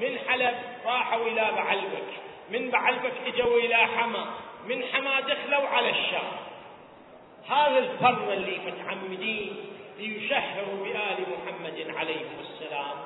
[0.00, 0.54] من حلب
[0.86, 2.12] راحوا إلى بعلبك.
[2.50, 4.26] من بعلبك إجوا إلى حما.
[4.66, 6.32] من حما دخلوا على الشام.
[7.48, 9.56] هذا الفر اللي متعمدين
[9.98, 12.96] ليشهروا بآل محمد عليه السلام.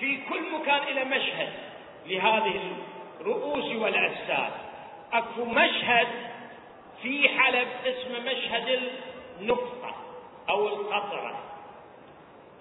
[0.00, 1.52] في كل مكان إلى مشهد
[2.06, 2.76] لهذه
[3.20, 4.52] الرؤوس والأجساد.
[5.12, 6.08] أكو مشهد
[7.02, 8.80] في حلب اسمه مشهد
[9.40, 9.94] النقطة
[10.48, 11.44] أو القطرة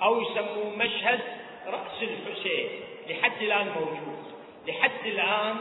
[0.01, 1.19] أو يسموه مشهد
[1.67, 2.69] رأس الحسين.
[3.09, 4.33] لحد الآن موجود.
[4.67, 5.55] لحد الآن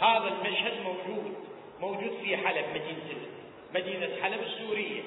[0.00, 1.34] هذا المشهد موجود.
[1.80, 3.26] موجود في حلب مدينة
[3.74, 5.02] مدينة حلب السورية.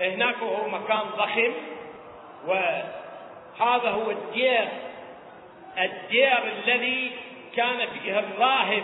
[0.00, 1.52] هناك هو مكان ضخم
[2.46, 4.68] وهذا هو الدير
[5.78, 7.10] الدير الذي
[7.56, 8.82] كان فيه الراهب.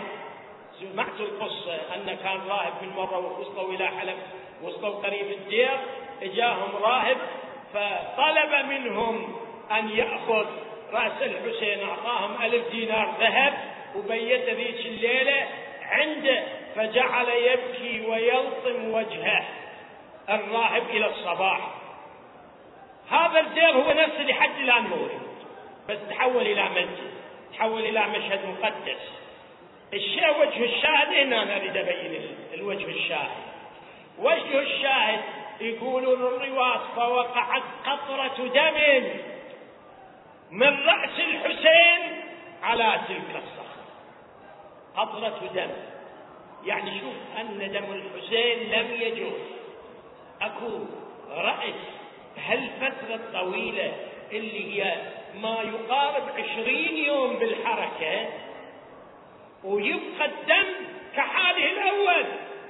[0.79, 4.17] سمعت القصة أن كان راهب من مرة وصلوا إلى حلب
[4.63, 5.77] وصلوا قريب الدير
[6.23, 7.17] إجاهم راهب
[7.73, 9.35] فطلب منهم
[9.71, 10.45] أن يأخذ
[10.93, 13.53] رأس الحسين أعطاهم ألف دينار ذهب
[13.95, 15.47] وبيت ذيك الليلة
[15.81, 16.43] عنده
[16.75, 19.45] فجعل يبكي ويلطم وجهه.
[20.29, 21.59] الراهب إلى الصباح.
[23.09, 25.21] هذا الدير هو نفسه لحد الآن موجود
[25.89, 27.13] بس تحول إلى مسجد
[27.53, 29.01] تحول إلى مشهد مقدس.
[29.93, 33.43] الشيء وجه الشاهد هنا أنا أريد أبين الوجه الشاهد.
[34.19, 35.19] وجه الشاهد
[35.61, 39.09] يقولون الرواة فوقعت قطرة دم
[40.51, 42.21] من رأس الحسين
[42.63, 43.83] على تلك الصخرة.
[44.95, 45.69] قطرة دم.
[46.65, 49.62] يعني شوف أن دم الحسين لم يجوز.
[50.41, 50.85] أكو
[51.29, 51.75] رأس
[52.37, 53.93] هالفترة الطويلة
[54.31, 54.95] اللي هي
[55.41, 58.27] ما يقارب عشرين يوم بالحركة
[59.63, 60.65] ويبقى الدم
[61.15, 62.25] كحاله الأول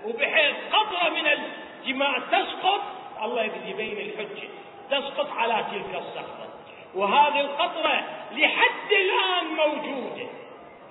[0.06, 2.82] وبحيث قطرة من الدماء تسقط
[3.24, 4.48] الله يبين الحجة
[4.92, 6.48] تسقط على تلك الصخرة
[6.96, 10.28] وهذه القطرة لحد الآن موجودة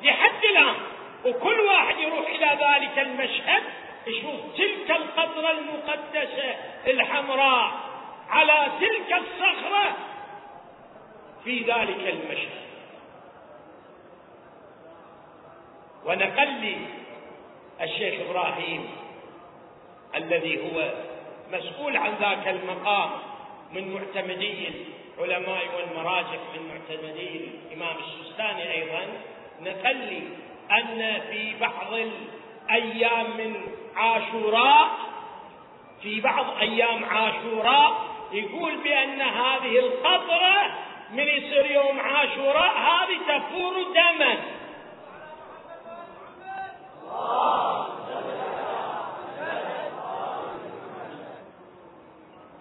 [0.03, 0.75] لحد الآن
[1.25, 3.63] وكل واحد يروح إلى ذلك المشهد
[4.07, 6.55] يشوف تلك القطرة المقدسة
[6.87, 7.73] الحمراء
[8.29, 9.97] على تلك الصخرة
[11.45, 12.63] في ذلك المشهد.
[16.05, 16.77] ونقل لي
[17.81, 18.91] الشيخ إبراهيم
[20.15, 20.93] الذي هو
[21.53, 23.11] مسؤول عن ذاك المقام
[23.73, 24.69] من معتمدي
[25.19, 29.07] العلماء والمراجع من معتمدي الإمام السستاني أيضا.
[29.61, 30.23] نقل لي
[30.71, 31.93] أن في بعض
[32.73, 33.57] الأيام من
[33.97, 34.89] عاشوراء
[36.03, 40.77] في بعض أيام عاشوراء يقول بأن هذه القطرة
[41.11, 44.37] من يصير يوم عاشوراء هذه تفور دما.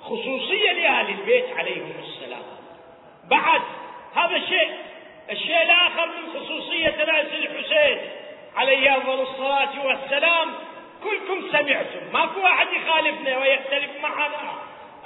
[0.01, 2.43] خصوصية لأهل البيت عليهم السلام.
[3.29, 3.61] بعد
[4.15, 4.71] هذا الشيء
[5.31, 8.10] الشيء الآخر من خصوصية رأس الحسين.
[8.55, 10.53] عليه أفضل الصلاة والسلام.
[11.03, 12.13] كلكم سمعتم.
[12.13, 14.53] ماكو واحد يخالفنا ويختلف معنا.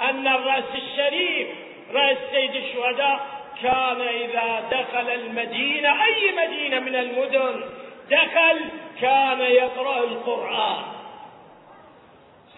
[0.09, 1.47] أن الرأس الشريف
[1.93, 3.27] رأس سيد الشهداء
[3.63, 7.69] كان إذا دخل المدينة أي مدينة من المدن
[8.09, 8.61] دخل
[9.01, 10.83] كان يقرأ القرآن.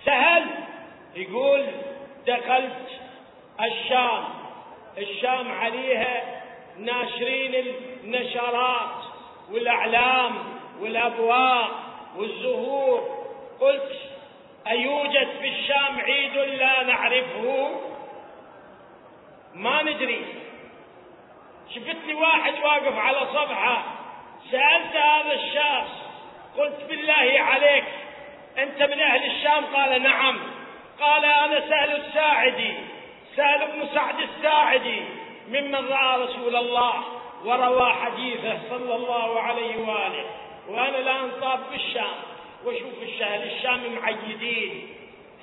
[0.05, 0.45] سهل.
[1.15, 1.65] يقول
[2.27, 2.87] دخلت
[3.61, 4.23] الشام.
[4.97, 6.41] الشام عليها
[6.79, 9.03] ناشرين النشرات
[9.51, 10.56] والأعلام.
[10.81, 11.71] والأبواق
[12.15, 13.17] والزهور.
[13.61, 13.91] قلت
[14.67, 17.69] أيوجد في الشام عيد لا نعرفه؟
[19.53, 20.25] ما ندري.
[21.75, 23.83] شفت لي واحد واقف على صفحة
[24.51, 25.93] سألت هذا الشخص
[26.57, 27.83] قلت بالله عليك
[28.57, 30.39] أنت من أهل الشام؟ قال نعم.
[31.01, 32.73] قال أنا سهل الساعدي
[33.35, 35.01] سهل بن سعد الساعدي
[35.47, 36.93] ممن رأى رسول الله
[37.45, 40.25] وروى حديثه صلى الله عليه وآله.
[40.67, 42.15] وأنا الآن طاب بالشام
[42.65, 44.95] وشوف الشهل الشام معيدين.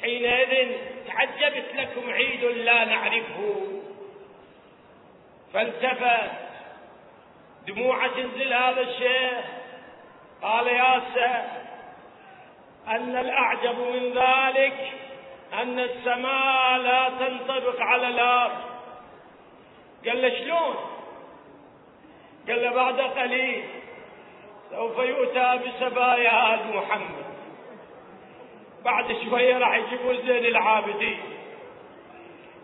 [0.03, 0.73] حينئذ
[1.07, 3.81] تعجبت لكم عيد لا نعرفه.
[5.53, 6.31] فالتفت
[7.67, 9.45] دموع تنزل هذا الشيخ.
[10.43, 11.65] قال يا سهل
[12.89, 14.93] أن الأعجب من ذلك
[15.53, 18.65] أن السماء لا تنطبق على الأرض.
[20.07, 20.77] قال له شلون؟
[22.49, 23.65] قال له بعد قليل.
[24.71, 27.25] سوف يؤتى بسبايا آل محمد.
[28.85, 31.21] بعد شوية راح يجيبون زين العابدين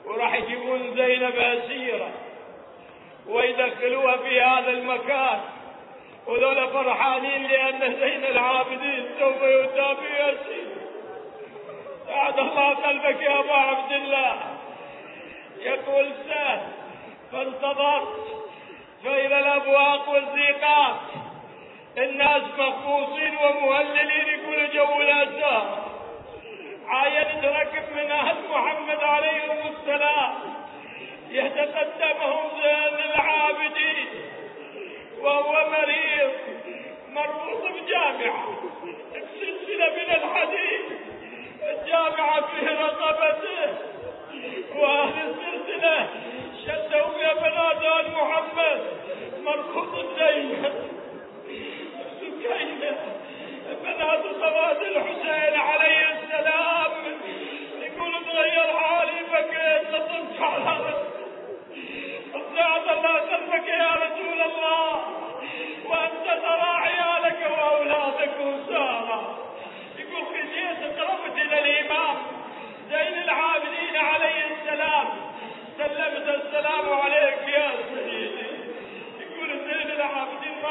[0.05, 2.11] وراح يجيبون زينب أسيرة
[3.29, 5.41] ويدخلوها في هذا المكان.
[6.27, 10.81] وذولا فرحانين لأن زين العابدين سوف يؤتى بأسيرة
[12.07, 14.37] سعد الله قلبك يا أبا عبد الله.
[15.61, 16.61] يقول سهل
[17.33, 18.45] فانتظرت
[19.05, 21.01] فإذا الأبواق والزيقات.
[21.99, 25.91] الناس مخبوصين ومهللين يقولوا جو الأسار
[26.87, 30.35] عاينت ركب من أهل محمد عليهم السلام.
[31.31, 34.09] يتقدمهم زين العابدين.
[35.21, 36.33] وهو مريض
[37.09, 38.59] مربوط بجامعة.
[39.15, 40.85] السلسلة من الحديد
[41.63, 43.75] الجامعة في رقبته.
[44.77, 46.09] وأهل السلسلة
[46.67, 48.81] شدوا يا بنات آل محمد
[49.45, 49.89] مربوط
[50.19, 50.73] سكينة
[53.85, 56.93] بنات صواد الحسين عليه السلام
[57.83, 60.95] يقول تغير حالي بكيت لطمت على
[62.35, 65.03] اصلعت الله قلبك يا رسول الله
[65.87, 69.39] وانت ترى عيالك واولادك وساره
[69.99, 72.17] يقول خشيت قربت إلى الامام
[72.91, 75.07] زين العابدين عليه السلام
[75.79, 77.49] سلمت السلام عليك.
[77.49, 78.31] يا سيدي
[79.21, 80.69] يقول زين العابدين ما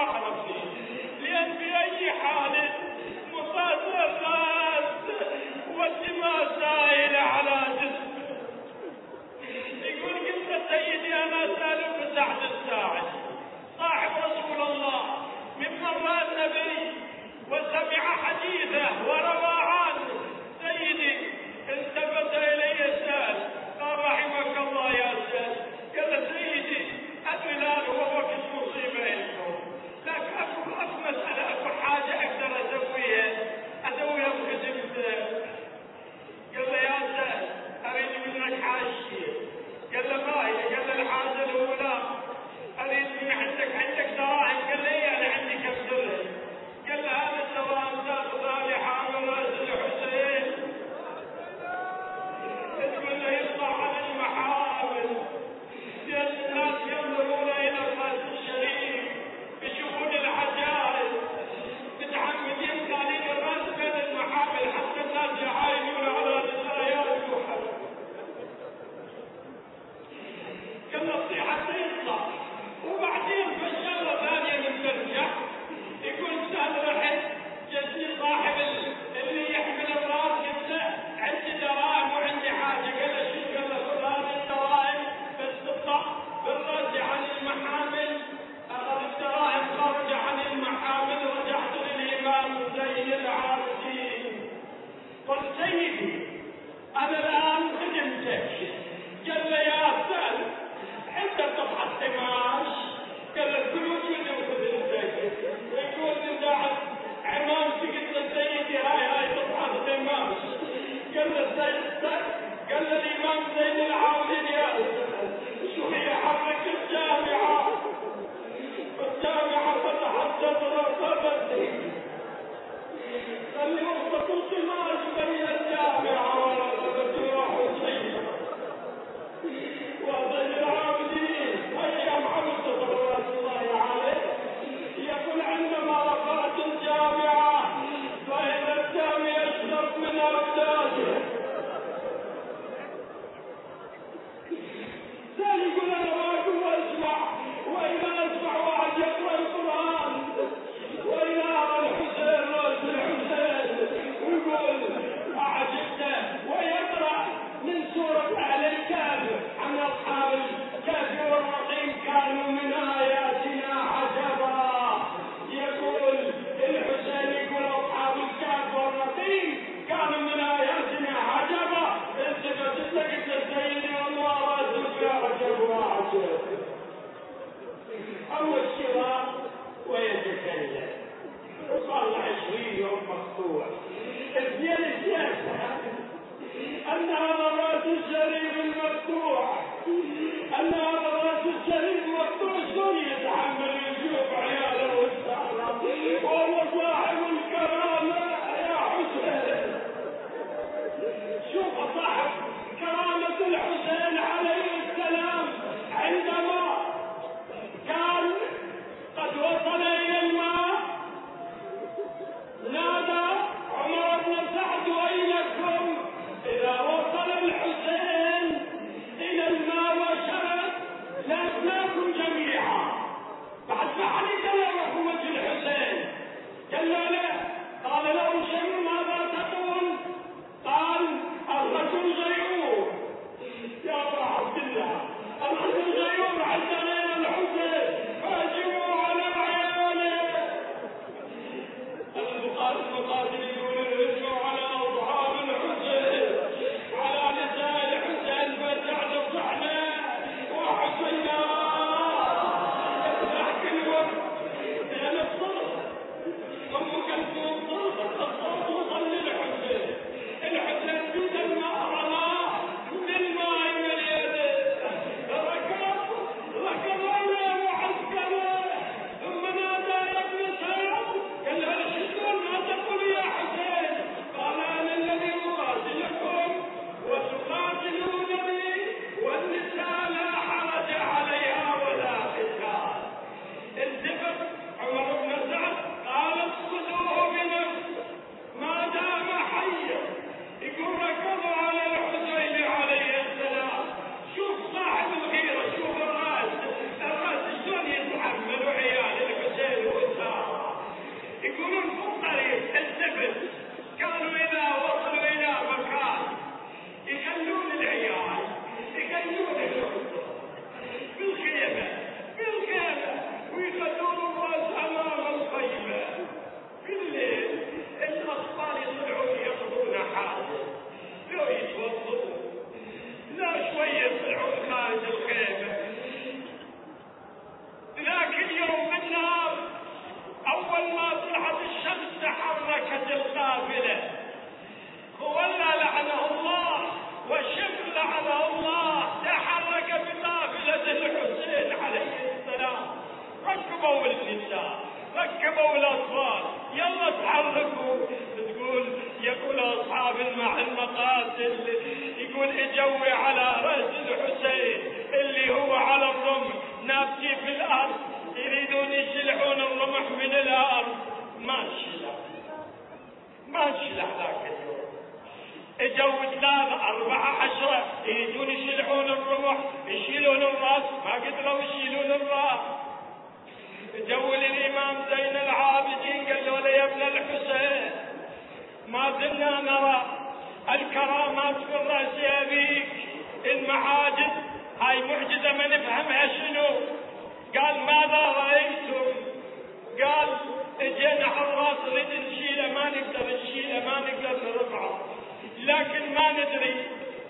[395.70, 396.76] لكن ما ندري.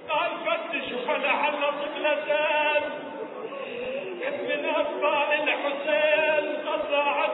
[0.09, 2.83] قال فتشوا فلعل طفلتان
[4.49, 7.31] من أطفال الحسين قد ضاعت